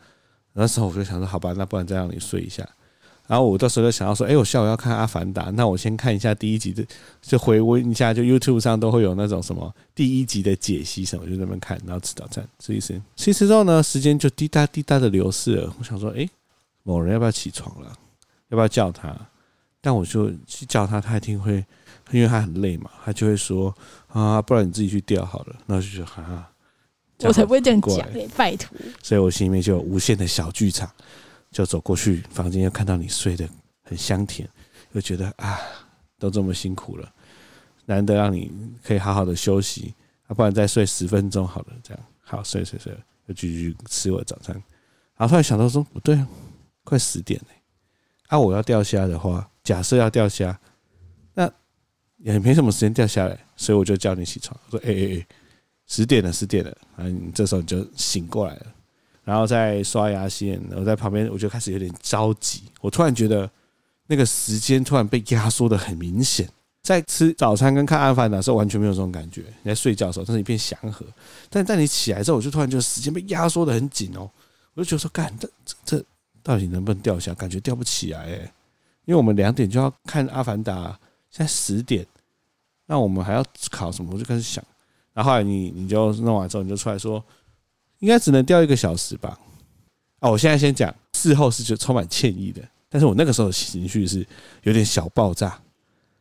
[0.54, 2.68] 那时候我就想说，好吧，那不然再让你睡一下。
[3.28, 6.84] 然后我到时候就想要说，哎，我下午要看《阿凡达》，那我先看一下第一集的，
[7.22, 15.74] 就回温 一下，就 YouTube 上都会有那种什么第一集的解析什么，就在那边看，然后吃早餐，吃一吃，吃一吃之后呢，时间就滴答滴答的流逝了。
[15.80, 16.28] 我想说，哎，
[16.84, 17.94] 某人要不要起床了？
[18.52, 19.14] 要不要叫他？
[19.82, 21.66] 但我就去叫他，他一定会，
[22.12, 23.76] 因为他很累嘛，他就会说
[24.10, 25.56] 啊，不然你自己去钓好了。
[25.66, 26.52] 然后就觉得哈哈，
[27.22, 28.78] 我才不会这样讲嘞，拜托。
[29.02, 30.88] 所以我心里面就有无限的小剧场，
[31.50, 33.50] 就走过去房间，又看到你睡得
[33.82, 34.48] 很香甜，
[34.92, 35.58] 又觉得啊，
[36.20, 37.12] 都这么辛苦了，
[37.86, 38.52] 难得让你
[38.84, 39.96] 可以好好的休息，
[40.28, 44.54] 啊，不然再睡十分钟好了，这样好睡睡睡，又继续吃我的早餐。
[45.18, 46.24] 然后突然想到说，不对，
[46.84, 47.48] 快十点了，
[48.32, 49.46] 啊，我要钓虾的话。
[49.62, 50.58] 假设要钓虾，
[51.36, 51.52] 那
[52.18, 55.28] 也没什么时间钓虾嘞，所以我就叫你起床，说：“哎哎哎，
[55.86, 58.66] 十点了，十点了。”啊，你这时候你就醒过来了，
[59.24, 62.64] 然后再刷牙洗脸，然后在旁边我就开始有点着急。
[62.82, 63.48] 我突然觉得
[64.08, 66.50] 那个时间突然被压缩的很明显，
[66.82, 69.44] 在吃早餐跟看《阿凡达》的时候完全没有这种感觉。
[69.62, 71.06] 你在睡觉的时候，它是一片祥和，
[71.52, 74.28] 但在你起来之后，我就突然觉得时间被压缩的很紧哦。
[74.74, 76.06] 我就觉得说：“干，这这这
[76.44, 77.34] 到底能不能钓下？
[77.34, 78.54] 感觉钓不起来哎。”
[79.06, 80.74] 因为我们两点就要看《阿凡达》，
[81.30, 82.06] 现在十点，
[82.86, 84.12] 那我们还要考什么？
[84.14, 84.64] 我就开始想。
[85.14, 87.22] 然后来你你就弄完之后，你就出来说，
[88.00, 89.38] 应该只能钓一个小时吧？
[90.20, 92.62] 啊，我现在先讲，事后是就充满歉意的。
[92.90, 94.26] 但是我那个时候情绪是
[94.64, 95.60] 有点小爆炸，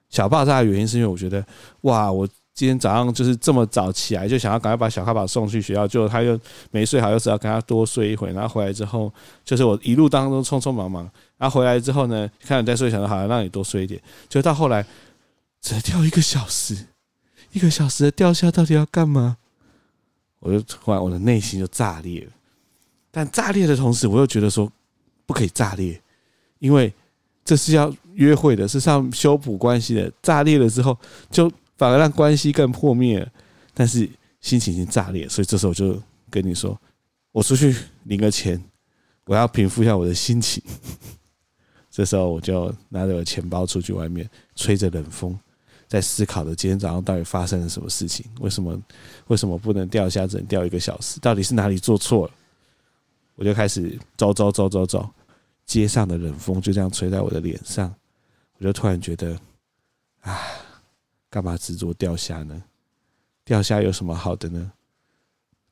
[0.09, 1.45] 小爆炸的原因是因为我觉得，
[1.83, 2.29] 哇，我。
[2.61, 6.39] 今天早上就是这么早起来，就想要赶快把小咖宝送去学校，就他又
[6.71, 9.11] 没睡好，又只要跟他多睡一会，然后回来之后，
[9.43, 14.85] 就是我一路当中匆匆忙忙，然后回来之后呢，看你再睡，想说好，让你多睡一点，就到后来
[15.63, 16.77] 只掉一个小时，
[17.53, 19.39] 一个小时的掉下到底要干嘛？
[20.41, 22.31] 我就突然我的内心就炸裂了。
[23.11, 24.71] 但炸裂的同时，我又觉得说
[25.25, 25.99] 不可以炸裂，
[26.59, 26.93] 因为
[27.43, 30.13] 这是要约会的，是上修补关系的。
[30.21, 30.95] 炸裂了之后，
[31.31, 33.27] 就反而让关系更破灭。
[33.73, 34.07] 但是
[34.43, 36.79] 心情已经炸裂，所以这时候我就跟你说，
[37.33, 38.63] 我出去领个钱，
[39.25, 40.63] 我要平复一下我的心情。
[41.91, 45.39] 这时候我就拿着我的钱包出去外面，吹着冷风，
[45.89, 48.27] 在思考着今天早上到底发生了什么事情？
[48.41, 48.79] 为什么
[49.29, 51.19] 为什么不能掉下，只能掉一个小时？
[51.21, 52.33] 到底是哪里做错了？
[53.37, 55.09] 我就开始走走走走走，
[55.65, 57.95] 街上的冷风就这样吹在我的脸上，
[58.59, 59.35] 我就突然觉得，
[60.21, 60.39] 啊，
[61.31, 62.63] 干嘛执着钓虾呢？
[63.45, 64.73] 钓虾有什么好的呢？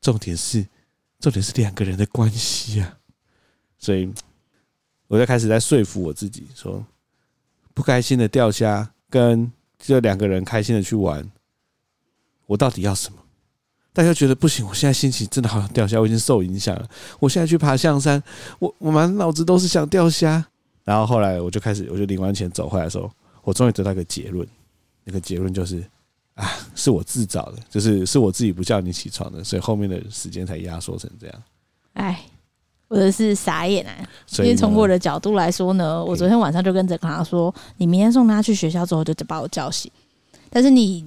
[0.00, 0.64] 重点是，
[1.18, 2.96] 重点是两个人的关系啊！
[3.78, 4.12] 所以，
[5.08, 6.84] 我就开始在说服我自己，说，
[7.74, 11.28] 不开心的钓虾跟这两个人开心的去玩，
[12.46, 13.18] 我到底要什么？
[13.92, 16.88] 大家觉得不行，我现在心情真的好想钓虾，我已经受影响了。
[17.18, 18.22] 我现在去爬象山，
[18.60, 20.46] 我我满脑子都是想钓虾。
[20.84, 23.10] 然后后来我就开始，我就领完钱走回来的时候，
[23.42, 24.46] 我终于得到一个结论，
[25.08, 25.82] 那个结论就是
[26.34, 31.42] 啊，是我自找的，就是是我自己不叫你起床的，所以后面的时间才压缩成这样。
[31.94, 32.20] 哎，
[32.88, 33.96] 我的是傻眼啊！
[34.40, 39.90] 因为从我的角度来说呢，我昨天晚上就跟着跟他说，你明天送他去学校之后，就把我叫醒。
[40.50, 41.04] 但是你。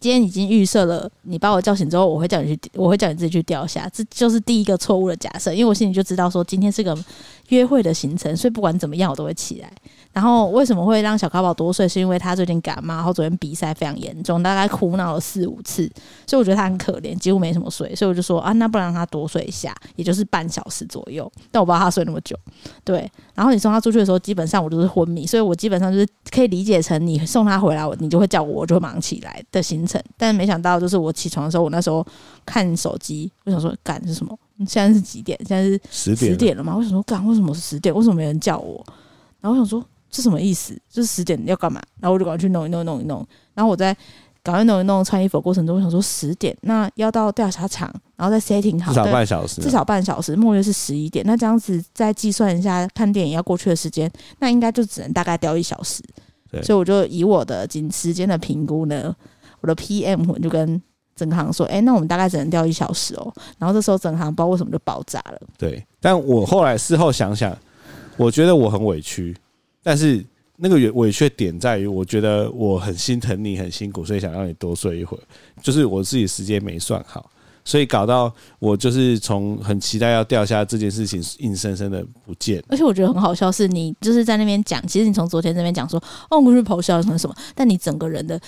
[0.00, 6.94] 今天已经预设了，你把我叫醒之后，我会叫你去，我会叫你自己去钓虾，这就是第一个错误的假设，因为我心里就知道说今天是个
[7.48, 9.72] 约会的行程，所以不管怎么样，我都会起来。
[10.14, 11.88] 然后为什么会让小咖宝多睡？
[11.88, 15.90] 是因为他最近感冒，然后昨天鼻塞非常严重，大概哭闹了四五次，
[16.24, 17.92] 所以我觉得他很可怜，几乎没什么睡。
[17.96, 21.30] 所以我就说啊，那不然让他多睡一下，也就是半小时左右。
[21.50, 22.38] 但我不知道他睡那么久，
[22.84, 23.10] 对。
[23.34, 30.00] 然后你送他出去的时候，基本上我就是昏迷，所以我基本上就是可以理解成你送他回来，我你就会叫我，我就会忙起来的行程。
[30.16, 32.06] 但是没想到，就是我起床的时候，我那时候
[32.46, 34.38] 看手机，我想说干是什么？
[34.66, 35.36] 现在是几点？
[35.44, 36.76] 现在是十点十点了吗？
[36.76, 37.26] 为什么干？
[37.26, 37.92] 为什么是十点？
[37.92, 38.80] 为什么没人叫我？
[39.40, 39.84] 然后我想说。
[40.14, 40.78] 是什么意思？
[40.88, 41.82] 就是十点要干嘛？
[42.00, 43.26] 然后我就赶快去弄一弄，弄一弄。
[43.54, 43.96] 然后我在
[44.42, 50.36] 赶快弄一弄穿衣服的过程中，我想说十点那要到调查场，然后再 setting 好，至少半小时，至少半小时。
[50.36, 56.02] 末约是十一点，那这样子再计算一下看电影要过去的时间，那应该就只能大概掉一小时。
[56.62, 59.12] 所以我就以我的仅时间的评估呢，
[59.60, 60.80] 我的 PM 我就跟
[61.16, 65.40] 整行说：“哎、欸，那我们大概只能掉一小时哦。”然后这时候整行不知道为什么就爆炸了。
[65.58, 67.56] 对，但我后来事后想想，
[68.16, 69.36] 我觉得我很委屈。
[69.84, 70.24] 但是
[70.56, 75.22] 那个委委屈点在于，我觉得我很心疼你，很辛苦，所以想让你多睡一会儿，
[75.62, 77.30] 就是我自己时间没算好。
[77.64, 82.62] 所以搞到我就是从很期待要掉下这件事情，硬生生的不见。
[82.68, 85.98] 而且我觉得很好笑，是你就是在那边讲，其实你从昨天这边讲说，
[86.30, 87.34] 哦，我是咆哮成什么？
[87.54, 88.38] 但你整个人的，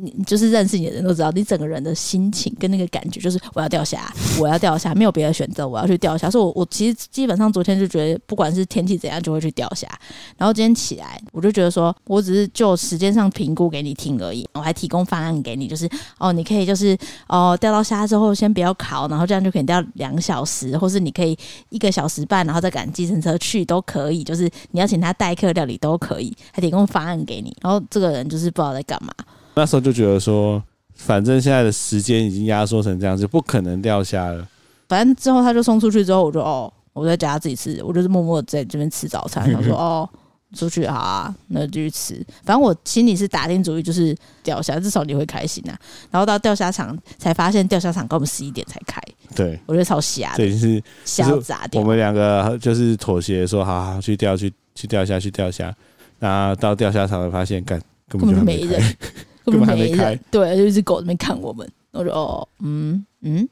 [0.00, 6.30] 你就是认识你的人都知道，你整个人的心情跟那个感觉，就是我要掉下，我要掉下，没有别的选择，我要去掉下。
[6.30, 9.88] 所以我我其实基本上昨天就觉得，不管是天气怎样，就会去掉下。
[10.36, 16.96] 然后今天起来，我就觉得说我只是就时间上评估给你听而已，我还提供方案给你，就是哦，你可以就是
[17.26, 18.51] 哦掉到虾之后先。
[18.52, 21.36] 不要考，然后这样就可以钓两小时，或是你可以
[21.70, 24.22] 一个小时半，然后再赶计程车去都可以。
[24.22, 27.56] 就是你要请他代客料理都可以，还提供方案给你。
[27.60, 29.12] 然后这个人就是不知道在干嘛。
[29.54, 30.62] 那时候就觉得说，
[30.94, 34.46] 反正现在的时间已经压缩成这样子，不可能钓虾了。
[34.88, 39.50] 反正之后他就送出去之后，我就哦，我在家自己吃，我就是默默在这边吃早餐。
[39.52, 40.08] 他说哦。
[40.54, 42.14] 出去好啊，那就去吃。
[42.44, 45.78] 反正我心里是打定主意，就是钓虾，至少你会开心呐、啊。
[46.10, 49.00] 然后到钓虾场才发现，钓虾场跟我们十一点才开。
[49.34, 50.36] 对，我觉得超瞎的。
[50.36, 51.80] 对，是瞎砸掉。
[51.80, 55.74] 我们两个就是妥协，说好好去钓，去去钓虾，去钓虾。
[56.18, 58.96] 然后到钓虾场才发现，干根本就没人，
[59.44, 60.14] 根本还没开。
[60.30, 61.68] 对，就一只狗在那边看我们。
[61.92, 63.48] 我说哦，嗯嗯，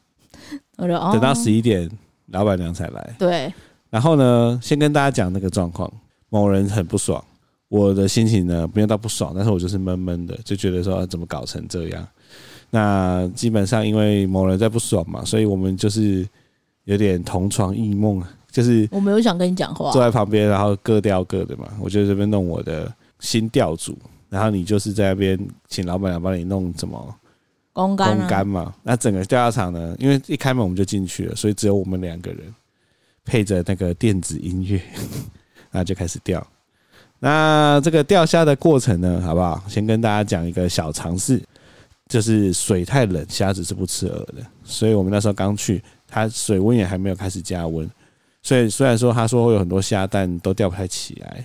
[0.77, 1.91] 我说哦，等到十一点，
[2.27, 3.15] 老板娘才来。
[3.19, 3.53] 对。
[3.89, 5.91] 然后呢，先跟大家讲那个状况。
[6.31, 7.23] 某人很不爽，
[7.69, 12.09] 我的心情呢没有到不爽，但是我就是闷闷的，就觉得说怎么搞成这样。
[12.71, 16.27] 那基本上因为某人在不爽嘛，所以我们就是
[16.85, 21.69] 有点同床异梦，就是我没有想跟你讲话，坐在旁边，然后各钓各的嘛。
[21.81, 25.39] 我就这边弄我的新钓组，然后你就是在那边
[25.69, 27.15] 请老板娘帮你弄怎么
[27.73, 28.73] 公干嘛。
[28.85, 32.55] 那整个钓虾场呢，因为一开门我们就进去了，所以只有我们两个人，
[33.25, 34.81] 配着那个电子音乐。
[35.71, 36.45] 那就开始钓，
[37.19, 39.63] 那这个钓虾的过程呢，好不好？
[39.69, 41.41] 先跟大家讲一个小常识，
[42.09, 44.45] 就是水太冷，虾子是不吃饵的。
[44.65, 47.89] 所以我们那时候刚去，它水温也还没有开始加温，
[48.43, 51.45] 所以虽然说他说会有很多虾，但都钓不太起来。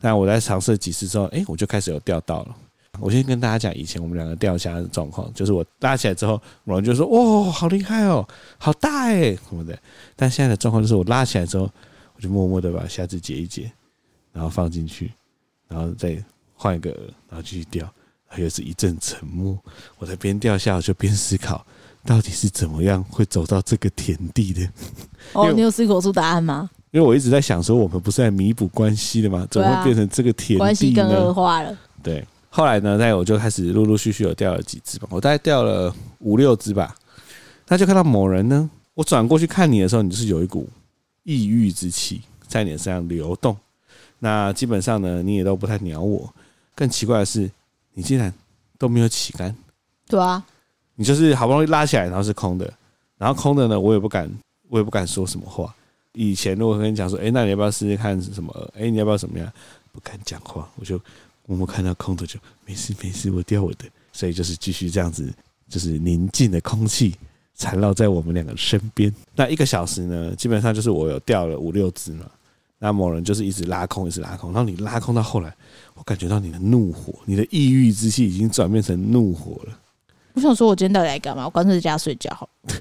[0.00, 2.56] 那我在尝试几次之后，哎，我就开始有钓到了。
[3.00, 8.24] 我先跟大家讲以前我们两个钓虾的状况，就是我拉起来之后，某人就说：“哇，好厉害哦，
[8.56, 9.76] 好大哎，什么的。”
[10.14, 11.68] 但现在的状况就是我拉起来之后，
[12.16, 13.70] 我就默默的把虾子解一解，
[14.32, 15.12] 然后放进去，
[15.68, 16.22] 然后再
[16.54, 16.94] 换一个饵，
[17.28, 17.88] 然后继续钓。
[18.36, 19.56] 又是一阵沉默，
[19.96, 21.64] 我在边钓虾我就边思考，
[22.04, 24.68] 到底是怎么样会走到这个田地的？
[25.34, 26.68] 哦，你有思考出答案吗？
[26.90, 29.46] 因为我一直在想说，我们不是在弥补关系的吗？
[29.48, 30.58] 怎么会变成这个田地呢？
[30.58, 31.78] 关系更恶化了。
[32.02, 36.92] 对，后来呢，在我就开始陆陆续续有钓了几只吧，我大概钓了五六只吧。
[37.68, 40.68] 那就看到某人呢，我转过去看你的时候，你就是有一股
[41.24, 43.56] 抑郁之气在你身上流动。
[44.20, 46.32] 那基本上呢，你也都不太鸟我。
[46.74, 47.50] 更奇怪的是。
[47.96, 48.34] 你竟然
[48.76, 49.54] 都没有起竿，
[50.08, 50.44] 对啊，
[50.96, 52.74] 你就是好不容易拉起来，然后是空的，
[53.16, 54.28] 然后空的呢，我也不敢，
[54.68, 55.72] 我也不敢说什么话。
[56.12, 58.52] 以前如果跟你讲说，哎，那你要不要试试看什么？
[58.76, 59.48] 哎，你要不要怎么样？
[59.92, 61.00] 不敢讲话，我就
[61.46, 63.84] 默默看到空的就没事没事，我掉我的。
[64.12, 65.32] 所以就是继续这样子，
[65.68, 67.14] 就是宁静的空气
[67.56, 69.12] 缠绕在我们两个身边。
[69.34, 72.26] 那一个小时呢，基本上就是我有钓了五六只嘛。
[72.78, 75.54] 那某人就是一直拉空，一直拉空，然后你拉空到后来，
[75.94, 79.78] 我感觉到你的怒火，你的抑郁之气已经转变成怒火了。
[80.34, 81.44] 我想说，我今天到底来干嘛？
[81.46, 82.74] 我干脆在家睡觉好了。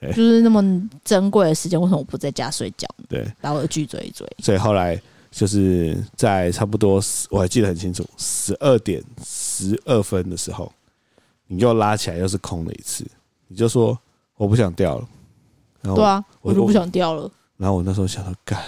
[0.08, 2.86] 就是那么珍贵的时间，为什么我不在家睡觉？
[3.08, 4.26] 对，把我的剧追一追。
[4.38, 4.98] 所以后来
[5.30, 10.72] 就是在差不多，我还记得很清楚，十二点十二分的时候，
[11.48, 13.04] 你又拉起来，又是空了一次，
[13.48, 13.98] 你就说
[14.36, 15.08] 我不想钓了。
[15.82, 17.30] 然后对啊，我就不想钓了。
[17.56, 18.60] 然后我那时候想到，干。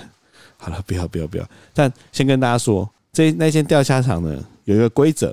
[0.60, 1.48] 好了，不要不要不要！
[1.72, 5.32] 但先跟大家说，这那间钓虾场呢，有一个规则，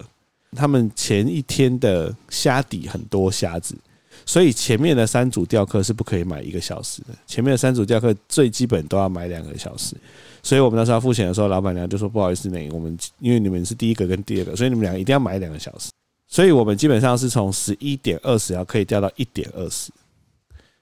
[0.52, 3.76] 他们前一天的虾底很多虾子，
[4.24, 7.08] 所以前面的三组钓客是不可以买一个小时的。
[7.26, 9.96] 前面的三组钓客最基本都要买两个小时，
[10.44, 15.90] 所以我们那时候要付钱的时候，老板娘就说：“不好意思，那我们因为你们是第一个跟第二个，所以你们两个一定要买两个小时。”
[16.36, 19.90] 所以我们基本上是从十一点二十要可以钓到一点二十，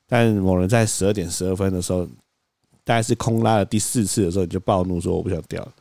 [0.07, 2.07] 但某人在十二点十二分的时候。
[2.85, 5.71] 大概是空拉了第四次的时候，你就暴怒说我不想掉了，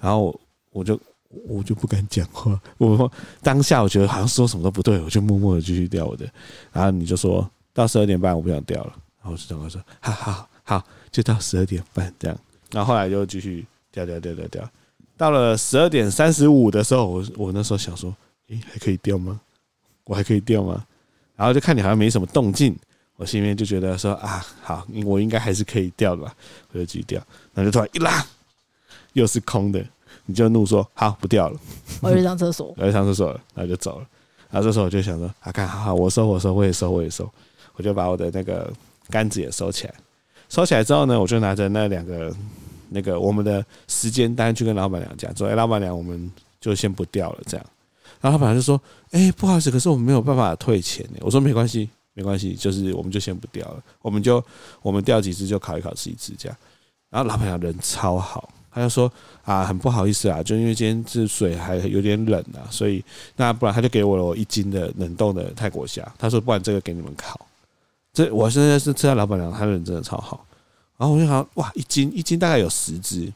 [0.00, 0.36] 然后
[0.72, 0.98] 我就
[1.46, 2.60] 我就不敢讲话。
[2.78, 6.28] 我说当下我觉得好像说什么都不对，我就默默的继续掉我的。
[6.72, 12.36] 然后你就说到十二点半我不想掉了，然后我就这样说，好好好，就到十二点半这样。
[12.72, 14.68] 然后后来就继续掉掉掉掉掉，
[15.16, 18.12] 到了十二点三十五的时候，我我那时候想说，
[18.48, 19.40] 诶，还可以钓吗？
[20.04, 20.84] 我还可以钓吗？
[21.36, 22.76] 然后就看你好像没什么动静。
[23.16, 26.32] 我心里面就觉得说啊，好，我应该还是可以钓的吧，
[26.70, 27.20] 我就继续钓，
[27.52, 28.24] 然后就突然一拉，
[29.14, 29.84] 又是空的，
[30.24, 31.58] 你就怒说好，不钓了，
[32.00, 34.06] 我去上厕所，我去上厕所了，然后就走了。
[34.50, 37.28] 然后这时候我就想说啊，看好好，我收我收，我也收我也收，
[37.74, 38.72] 我就把我的那个
[39.10, 39.94] 杆子也收起来。
[40.48, 42.32] 收起来之后呢，我就拿着那两个
[42.88, 46.30] 那个我们的时间单去跟老板娘讲，说哎，老板娘，我们
[46.60, 47.66] 就先不钓了，这样。
[48.20, 51.08] 然后老板就说，哎，不好意思，可是我们没有办法退钱。
[51.20, 51.88] 我说没关系。
[52.14, 54.44] 没关系，就是我们就先不钓了，我们就
[54.82, 56.58] 我们钓几只就烤一烤吃一只这样。
[57.10, 59.08] 然后老板娘人超好，他就说
[59.44, 63.04] 啊，很不好意思啊，就因为今天这水还有点冷啊，所以
[63.36, 66.04] 那不然他就给我了我一斤的冷冻的泰国虾。
[66.18, 67.46] 他说不然这个给你们烤。
[68.12, 70.44] 这我现在是吃到老板娘，他人真的超好。
[70.96, 73.32] 然后我就想哇，一斤一斤大概有十只，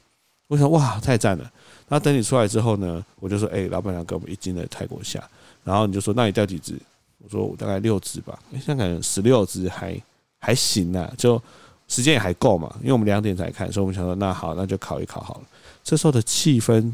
[0.49, 1.45] 我想哇太赞了。
[1.89, 5.23] 然后等你出来之后呢，我就说哎，老板娘给我们一斤的泰国虾。
[5.65, 6.79] 然后你就说那你钓几只？
[7.19, 9.97] 我说我大概六只吧，诶，现在感觉十六只还
[10.41, 11.41] 还行啊，就
[11.87, 15.43] 时间也还够嘛，因为我们两点才看，所以我们想说那好，那就烤一烤好了。
[15.85, 16.93] 这时候的气氛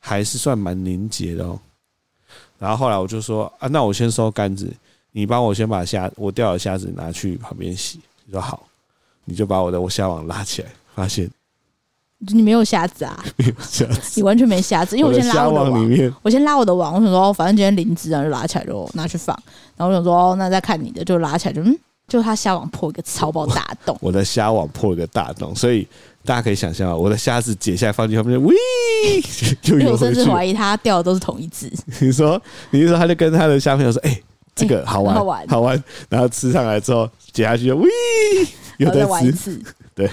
[0.00, 1.58] 还是算蛮凝结的哦。
[2.58, 4.70] 然后后来我就说啊，那我先收杆子，
[5.12, 8.00] 你帮我先把虾我钓的虾子拿去旁边洗。
[8.26, 8.66] 你说好，
[9.24, 11.30] 你就把我的我虾网拉起来，发现。
[12.28, 13.24] 你没有虾子啊？
[13.36, 19.36] 没有瞎子，你完全没虾子，因为我先拉我的网，我，我先拉我的网，我想说，反正今天零只，然后就拉起来就拿去放。
[19.76, 21.76] 然后我想说，那再看你的，就拉起来就嗯，
[22.08, 23.96] 就他虾网破一个超爆大洞。
[24.00, 25.86] 我的虾网破一个大洞，所以
[26.24, 28.54] 大家可以想象啊，我的虾子解下来放进后面，喂，
[29.60, 31.70] 就我甚至怀疑他钓的都是同一只。
[32.00, 34.22] 你说，你是说他就跟他的虾朋友说，哎、欸，
[34.54, 35.84] 这个好玩，欸、好玩，好玩。
[36.08, 37.88] 然后吃上来之后解下去就，喂，
[38.78, 39.60] 又再玩一次，
[39.94, 40.10] 对。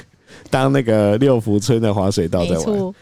[0.51, 2.93] 当那个六福村的滑水道在玩，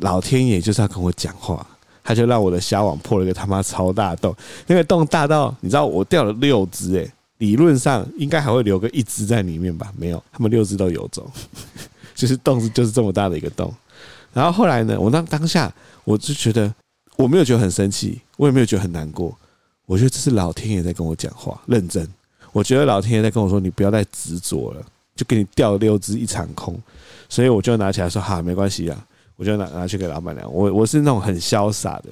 [0.00, 1.64] 老天爷就是要跟我讲话，
[2.02, 4.34] 他就让我的虾网破了一个他妈超大洞，
[4.66, 7.08] 那个洞大到你知道我钓了六只诶，
[7.38, 9.92] 理论上应该还会留个一只在里面吧？
[9.96, 11.30] 没有，他们六只都游走，
[12.16, 13.72] 就是洞是就是这么大的一个洞。
[14.32, 15.72] 然后后来呢，我当当下
[16.04, 16.72] 我就觉得
[17.16, 19.36] 我没有觉得很生气，我也没有觉得很难过，
[19.86, 22.06] 我觉得这是老天爷在跟我讲话，认真。
[22.52, 24.82] 我觉得老天爷在跟我说，你不要再执着了。
[25.18, 26.80] 就给你掉六只一场空，
[27.28, 29.04] 所以我就拿起来说：“哈，没关系啊。”
[29.34, 30.48] 我就拿拿去给老板娘。
[30.52, 32.10] 我我是那种很潇洒的，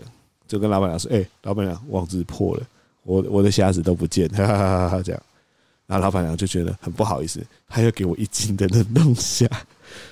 [0.49, 2.63] 就跟老板娘说：“哎、老板娘，网子破了，
[3.05, 5.23] 我我的虾子都不见，哈哈哈哈！”这样，
[5.87, 9.49] 然后老板娘就觉得很不好意思，她又给我一斤的冷冻虾，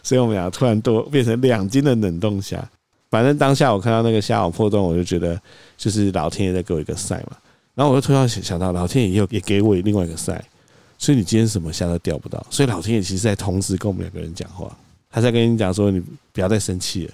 [0.04, 2.64] 所以我们俩突然多变成两斤的冷冻虾。
[3.10, 5.40] 反正当下我看到那个虾网破洞，我就觉得
[5.76, 7.36] 就是老天爷在给我一个赛嘛。
[7.76, 10.44] 然后我就突然想想到，老天爷又也给我另外一个赛
[11.04, 12.44] 所以你今天什么虾都钓不到。
[12.48, 14.74] 所以老天爷其实在同时跟我们两个人讲话，
[15.10, 16.02] 他在跟你讲说：“你
[16.32, 17.12] 不要再生气了。”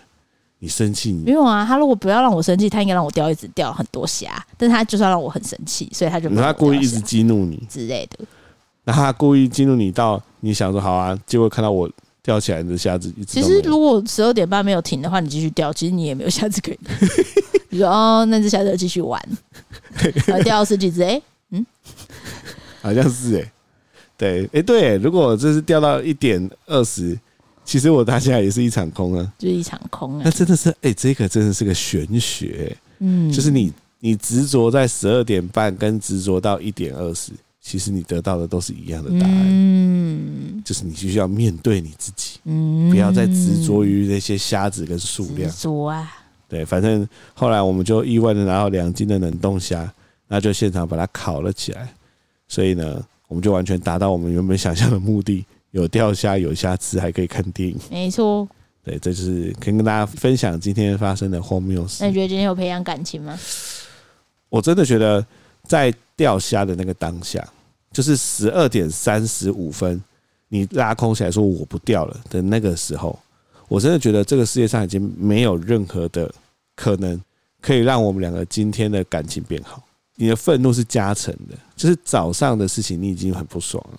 [0.63, 1.11] 你生气？
[1.11, 4.45] 你没有啊，他如果不要让我生气，他应该让我钓一直钓很多虾。
[4.57, 8.25] 但是他就是要让我很生气，所以他就他故意一直激怒你之类的。
[8.85, 11.91] 那他故意激怒你到你想说好啊，结果看到我
[12.23, 13.41] 钓起来的虾子一直。
[13.41, 16.79] 其实如果十二点半没有停的话，你继续钓，其实你也没有虾子可以。
[17.71, 19.21] 你说哦，那只虾子继续玩，
[20.45, 21.21] 钓到十几只哎，
[21.51, 21.65] 嗯，
[22.83, 23.53] 好像是哎，
[24.21, 27.19] 对，哎对，如果这是掉到一点二十。
[27.63, 30.23] 其实我大家也是一场空啊，就是一场空啊。
[30.25, 32.77] 那真的是，哎、欸，这个真的是个玄学、欸。
[32.99, 39.47] 嗯，就是你你执着在十二点半，跟执着到一点二十，其实你得到的都是一样的答案。
[39.47, 45.49] 嗯，就是你需要面对你自己，嗯，不要再执着于那些虾子跟数量。
[45.49, 46.13] 执着啊，
[46.49, 49.89] 对，反正后来我们就意外的拿到两斤的冷冻虾，
[50.27, 51.89] 那就现场把它烤了起来。
[52.49, 53.01] 所以呢，
[53.31, 55.47] 我们就完全达到我们原本想象的目的。
[55.71, 57.79] 有钓虾，有虾吃，还可以看电影。
[57.93, 58.45] 没错，
[58.83, 61.99] 对，这就是可以跟大家分享今天发生的荒谬事。
[62.01, 63.39] 那你觉得今天有培养感情吗？
[64.49, 65.25] 我真的觉得，
[65.63, 67.49] 在钓虾的那个当下，
[67.93, 70.03] 就是十二点三十五分，
[70.49, 73.17] 你拉空起来说我不钓了的那个时候，
[73.69, 76.29] 我真的觉得这个世界上已经没有任何的
[76.75, 77.23] 可能
[77.61, 79.81] 可以让我们两个今天的感情变好。
[80.21, 83.99] 你的愤怒是加成的，就是早上的事情你已经很不爽了。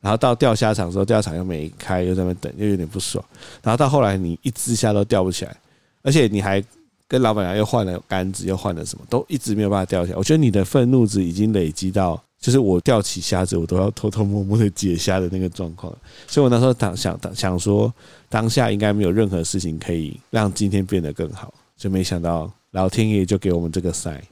[0.00, 3.22] 然后到钓虾场的时候，钓场又没开，又在那边等，又有点不爽。
[3.60, 5.56] 然后到后来，你一只虾都钓不起来，
[6.04, 6.62] 而且你还
[7.08, 10.16] 跟老板娘又换了杆子，又换了什么，都一直没有办法钓起来。
[10.16, 15.92] 我觉得你的愤怒值已经累积到，就是我钓起虾子，我都要偷偷摸摸的解虾的那个状况。
[16.28, 17.92] 所以我那时候当想当想说，
[18.28, 24.22] 当下应该没有任何事情可以让今天变得更好，就没想到老天爷就给我们这个赛。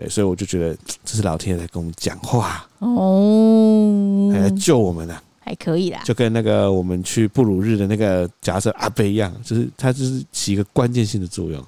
[0.00, 0.74] 对，所以我就觉得
[1.04, 11.62] 这是老天爷在跟我们讲话哦，还来救我们呢、啊，还可以啦，就跟那个我们去布鲁日的那个假设阿贝一样，就是它就是起一个关键性的作用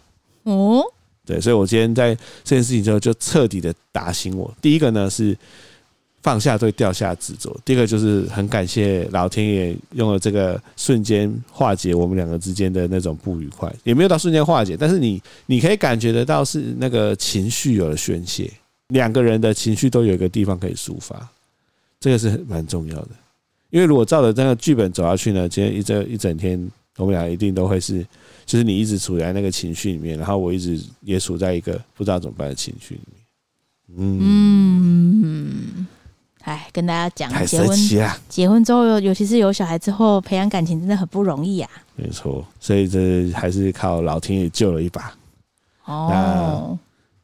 [0.44, 0.82] 哦。
[1.26, 4.50] 对，所以我今天在这件事情之后就彻底的打醒我。
[4.62, 5.36] 第一个呢是。
[6.22, 7.54] 放下对掉下执着。
[7.64, 18.50] 第二个就是很感谢老天爷用了这个瞬间化解我们两个之间的那种不愉快，也没有到瞬间化解，但是你你可以感觉得到是那个情绪有了宣泄，
[18.88, 21.28] 两个人的情绪都有一个地方可以抒发，
[21.98, 23.08] 这个是很蛮重要的。
[23.70, 28.06] 因为如果照着这个剧本走下去呢，今天一整一整天，我们俩一定都会是，
[28.44, 33.18] 就是你一直处在那个情绪里面，然后我一直也处在一个不知道怎么办的情绪里面。
[33.96, 35.86] 嗯。
[36.45, 37.78] 哎，跟大家讲，结婚
[38.28, 41.70] 结婚之后，尤尤其是有小孩之后，培养感情真的很不容易啊。
[41.95, 45.12] 没错，所以这还是靠老天爷救了一把。
[45.84, 46.09] 哦，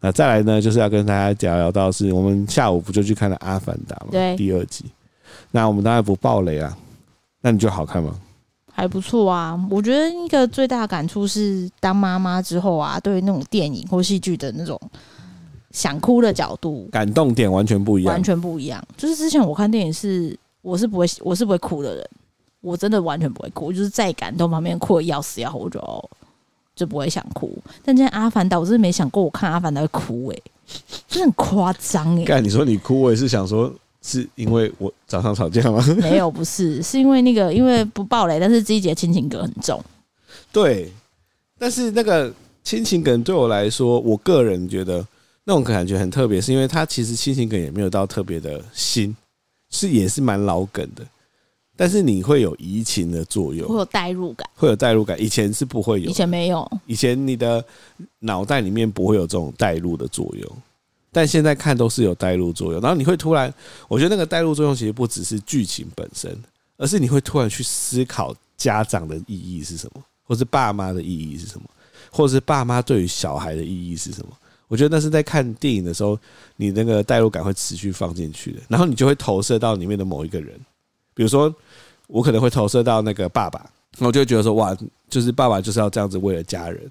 [0.00, 4.08] 那那再来呢，就是要跟大家聊聊到，是我们下午不就去看了《阿凡达》吗？
[4.12, 4.84] 对，第二集。
[5.50, 6.76] 那我们当然不爆雷啊。
[7.40, 8.14] 那你觉得好看吗？
[8.72, 9.58] 还不错啊。
[9.68, 14.80] 我觉得一个最大的感触是，当妈妈之后啊，对于那种电影或戏剧的那种。
[15.70, 18.82] 想哭的角度，感动点完全不一样，完全不一样。
[18.96, 22.08] 就是之前我看电影是，我是不会，我是不会哭的人，
[22.62, 26.10] 我真的完全不会哭，就是再感动旁边哭的要死要活，我就
[26.74, 27.56] 就不会想哭。
[27.84, 30.42] 但今天《阿凡达》，我真的没想过我看《阿凡达》会哭，诶，
[31.06, 32.24] 真的很夸张哎。
[32.24, 35.84] 干，你说你哭，我也是想说，是因为我早上吵架吗？
[36.00, 39.78] 没有，不是，是因为那个，因为不爆雷，但是这一节亲情梗很重。
[40.50, 40.90] 对，
[41.58, 42.32] 但是那个
[42.64, 45.06] 亲情梗对我来说，我个人觉得。
[45.48, 49.16] 那种感觉很特别，是因为它其实亲情梗也没有到特别的新，
[49.70, 51.02] 是也是蛮老梗的，
[51.74, 55.18] 但是你会有移情的作用，会有代入感，会有代入感。
[55.18, 57.64] 以前是不会有，以前没有，以前你的
[58.18, 60.56] 脑袋里面不会有这种代入的作用，
[61.10, 62.80] 但现在看都是有代入作用。
[62.82, 63.50] 然后你会突然，
[63.88, 66.38] 我觉得那个代入作用其实不只是剧情本身，
[66.76, 71.66] 而是你会突然去思考家长的意义是什么，或是爸妈的意义是什么，
[72.10, 74.32] 或者是爸妈对于小孩的意义是什么。
[74.68, 76.18] 我觉得那是在看电影的时候，
[76.56, 80.54] 你那个代入感会持续放进去的，然后你就会投射到里面的某一个人，
[81.14, 81.52] 比如说
[82.06, 84.76] 我可能会投射到那个爸爸，我就会觉得说哇，
[85.08, 86.90] 就是爸爸就是要这样子为了家人。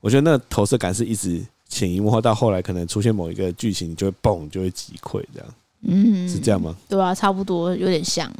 [0.00, 5.48] 我觉得那投射感是一直潜移默化，到后来可能出现某一个剧情，你就会嘣，就会击溃这样。
[5.82, 6.76] 嗯，是这样吗？
[6.88, 8.32] 对啊，差不多有点像。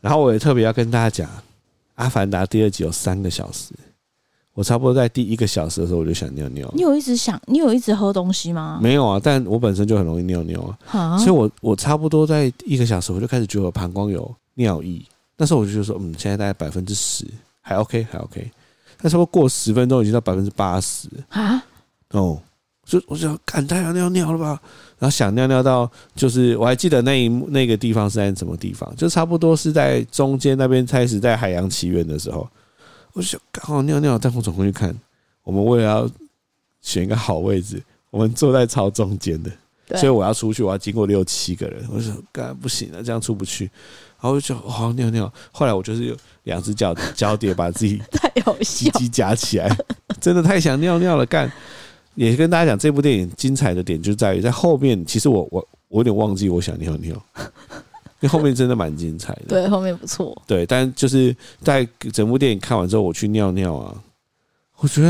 [0.00, 1.28] 然后我也特别要跟大家讲，
[1.96, 3.74] 《阿凡达》第二集有三个小时，
[4.54, 6.68] 我差不多在第一个小时的时候我就想尿尿。
[6.74, 8.78] 你有一直想，你有一直喝东西吗？
[8.82, 15.06] 没有啊，但我本身就很容易尿尿啊，哈所以我我差不多在一个小时我就开始觉得我膀胱有尿意。
[15.36, 17.24] 那时候我就觉得说，嗯，现在大概百分之十
[17.62, 18.50] 还 OK 还 OK，
[19.00, 21.64] 但差不多过十分钟已经到百分之八十啊。
[22.10, 22.38] 哦，
[22.84, 24.60] 就我就想，干太阳尿尿了吧？
[24.98, 32.46] 然后想尿尿到，就是我还记得那一幕那个地方是在什么地方，就差不多是在中间那边开始在海洋奇缘的时候，
[33.12, 34.94] 我就想刚好尿尿，但我转过去看，
[35.42, 36.10] 我们为了要
[36.80, 39.50] 选一个好位置，我们坐在超中间的，
[39.96, 43.64] 所以我要出去，我要经过六七个人，我就说干不行了，这样出不去，
[44.20, 49.76] 然后我就好尿尿，后来我就是有两只脚 脚底把自己太有笑，鸡鸡夹起来，
[50.20, 51.50] 真的太想尿尿了，干。
[52.16, 55.06] 也跟大家讲，这部电影精彩的点就在于在后面。
[55.06, 57.24] 其实我我我有点忘记我想尿尿，
[58.20, 59.44] 因为后面真的蛮精彩的。
[59.48, 60.40] 对，后面不错。
[60.46, 63.94] 对，但就是在整部电影看完之后，我去尿尿啊，
[64.76, 65.08] 我觉得，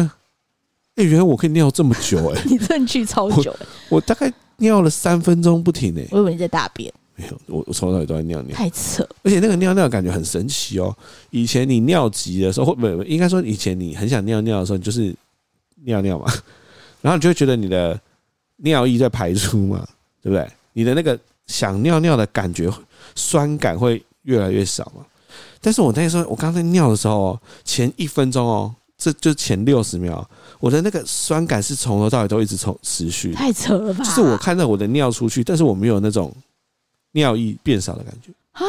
[0.97, 2.49] 哎、欸，原来我可以尿这么久哎、 欸！
[2.49, 6.09] 你真的去超久、欸我，我大概尿了三分钟不停哎、欸。
[6.13, 9.07] 我以为你在大便，没有，我我从头到尾都在尿尿，太扯。
[9.23, 10.97] 而且那个尿尿感觉很神奇哦。
[11.31, 15.15] 以前你尿急的时候，或不应该说以前你很想尿尿的时候，你就是
[15.85, 16.33] 尿尿嘛。
[17.01, 17.99] 然后你就会觉得你的
[18.59, 19.87] 尿液在排出嘛，
[20.23, 20.47] 对不对？
[20.75, 22.71] 你的那个想尿尿的感觉，
[23.21, 25.05] 酸感会越来越少嘛。
[25.61, 30.27] 但是我那时候，我刚才尿的时候，前一分钟哦，这就前六十秒，
[30.59, 33.33] 我的那个酸感是从头到尾都一直从持续。
[33.35, 34.03] 太扯了吧！
[34.03, 36.35] 就是我看到我的尿出去，但是我没有那种
[37.13, 38.65] 尿意变少的感觉啊！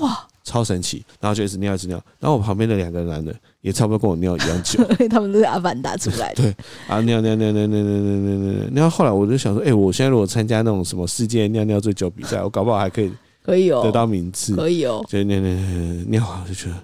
[0.00, 0.26] 哇！
[0.44, 6.42] 超神奇，然后就一直尿一直尿，然后我旁边的两个男的也差不多跟我尿一样久， 他们都是阿凡达出来的。
[6.42, 6.56] 对
[6.88, 8.70] 啊，尿尿尿尿尿尿尿尿尿。
[8.74, 13.12] 然后后来我就想说，哎、欸，我现在如果参加那种什么世界尿尿最久比赛，我搞不好还可以
[13.42, 15.04] 可以哦得到名次，可以哦。
[15.08, 16.76] 就尿尿尿尿完就觉得。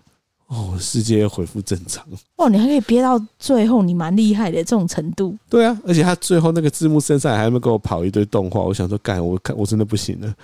[0.48, 2.02] 哦，世界又恢复正常。
[2.36, 5.36] 哇，你还可以憋到最后，你蛮厉害的这种程度。
[5.46, 10.34] 对啊，而且他最后那个字幕身上还没给我跑一堆动画，我想说，干，我看我真的不行了。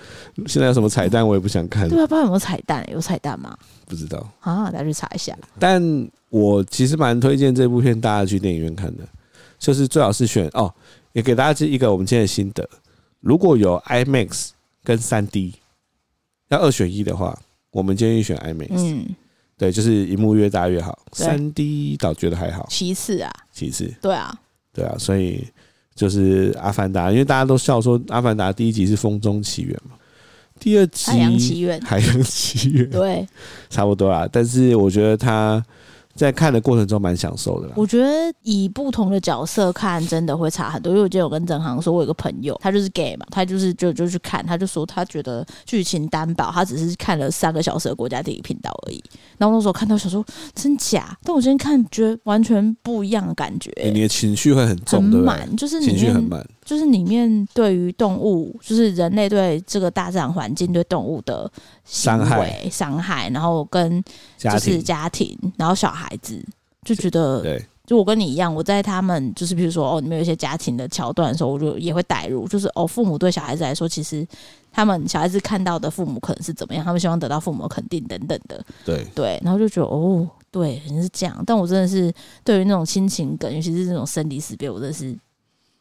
[0.45, 1.89] 现在有什么彩蛋，我也不想看。
[1.89, 2.87] 对啊，不知道有没有彩蛋？
[2.91, 3.57] 有彩蛋吗？
[3.87, 5.35] 不知道啊，大家去查一下。
[5.57, 5.81] 但
[6.29, 9.03] 我其实蛮推荐这部片大家去电影院看的，
[9.57, 10.71] 就是最好是选哦，
[11.13, 12.69] 也给大家一个我们今天的心得：
[13.21, 14.49] 如果有 IMAX
[14.83, 15.55] 跟三 D
[16.49, 17.37] 要二选一的话，
[17.71, 18.69] 我们建议选 IMAX。
[18.71, 19.05] 嗯。
[19.57, 20.99] 对，就是荧幕越大越好。
[21.13, 22.67] 三 D 倒觉得还好。
[22.69, 23.89] 其次啊，其次。
[24.01, 24.37] 对啊，
[24.73, 25.47] 对啊，所以
[25.95, 29.95] 就是《阿凡达》，因为大家都笑说《阿凡达》第一集是风中奇缘嘛，
[30.59, 33.25] 第二集海洋奇缘，海洋奇缘，对，
[33.69, 34.27] 差不多啦。
[34.31, 35.63] 但是我觉得他。
[36.15, 37.73] 在看的过程中蛮享受的啦。
[37.75, 40.91] 我觉得以不同的角色看，真的会差很多。
[40.91, 49.03] 因为我记得我跟郑航说，我有个朋友，他就是 gay 嘛，他就是就就去看，他就说他觉得剧情单薄，他只是看了三个小时的国家地理频道而已。
[49.37, 53.69] 然后那时候看到想说真假，但我今天看觉得完全不一样的感觉。
[53.71, 56.45] 欸，你的情绪会很重，很满，就是情绪很满。
[56.65, 61.49] 就是里面对于动物，就是人类对这个大自然环境对动物的
[61.85, 64.03] 伤害、伤害，然后跟
[64.39, 66.43] 就是家庭，然后小孩子
[66.83, 74.27] 就觉得，对，就我跟你一样，我在他们就是比如说哦，里面有一些家庭的桥段的时候，我就也会带入，就是哦，父母对小孩子来说，其实
[74.71, 79.05] 他们小孩子看到的父母可能是怎么样，他们希望得到父母的肯定等等的，对。
[79.13, 82.11] 对，然后就觉得哦，对，可能是这样，但我真的是
[82.43, 85.15] 对于那种亲情梗，尤其是这种生离死别，我真的是。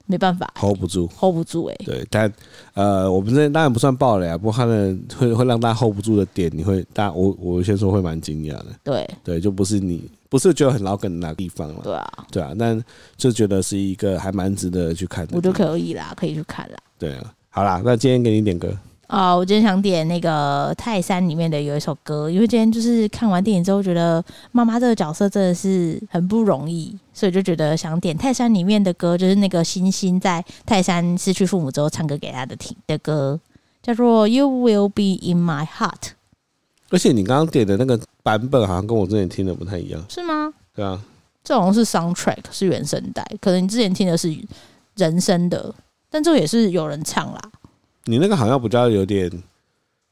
[0.07, 1.85] 没办法，hold 不住，hold 不住哎、欸。
[1.85, 2.33] 对，但
[2.75, 8.67] 呃，我们这当然不算爆雷啊，不过他们会会让大家 hold 不住的点，你会大我我先说会蛮惊讶的。
[8.83, 11.81] 对对，就不是你不是觉得很老梗的那个地方了。
[11.83, 12.83] 对啊，对啊，但
[13.17, 15.33] 就觉得是一个还蛮值得去看的。
[15.37, 16.77] 我觉得可以啦，可以去看啦。
[16.99, 18.77] 对啊，好啦，那今天给你点歌。
[19.07, 33.39] 啊、哦，我今天想点那个泰山里面的有一首歌，因为今天就是看完电影之后，觉得妈妈这个角色真的是很不容易，所以就觉得想点泰山里面的歌，就是那个星星在泰山失去父母之后唱歌给他的听的歌，
[33.83, 35.91] 叫做《You Will Be in My Heart》。
[36.91, 40.53] 而且你刚刚点的那个版本，好像跟我之前听的不太一样，是吗？
[40.75, 41.01] 对啊，
[41.43, 44.35] 这好像是 soundtrack，是原声带，可能你之前听的是
[44.97, 45.75] 人声的，
[46.09, 47.41] 但这个也是有人唱啦。
[48.05, 49.31] 你那个好像比较有点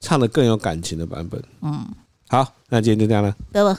[0.01, 1.43] 唱的更有感情的版本。
[1.61, 1.86] 嗯，
[2.28, 3.78] 好，那今天就这样了，得了。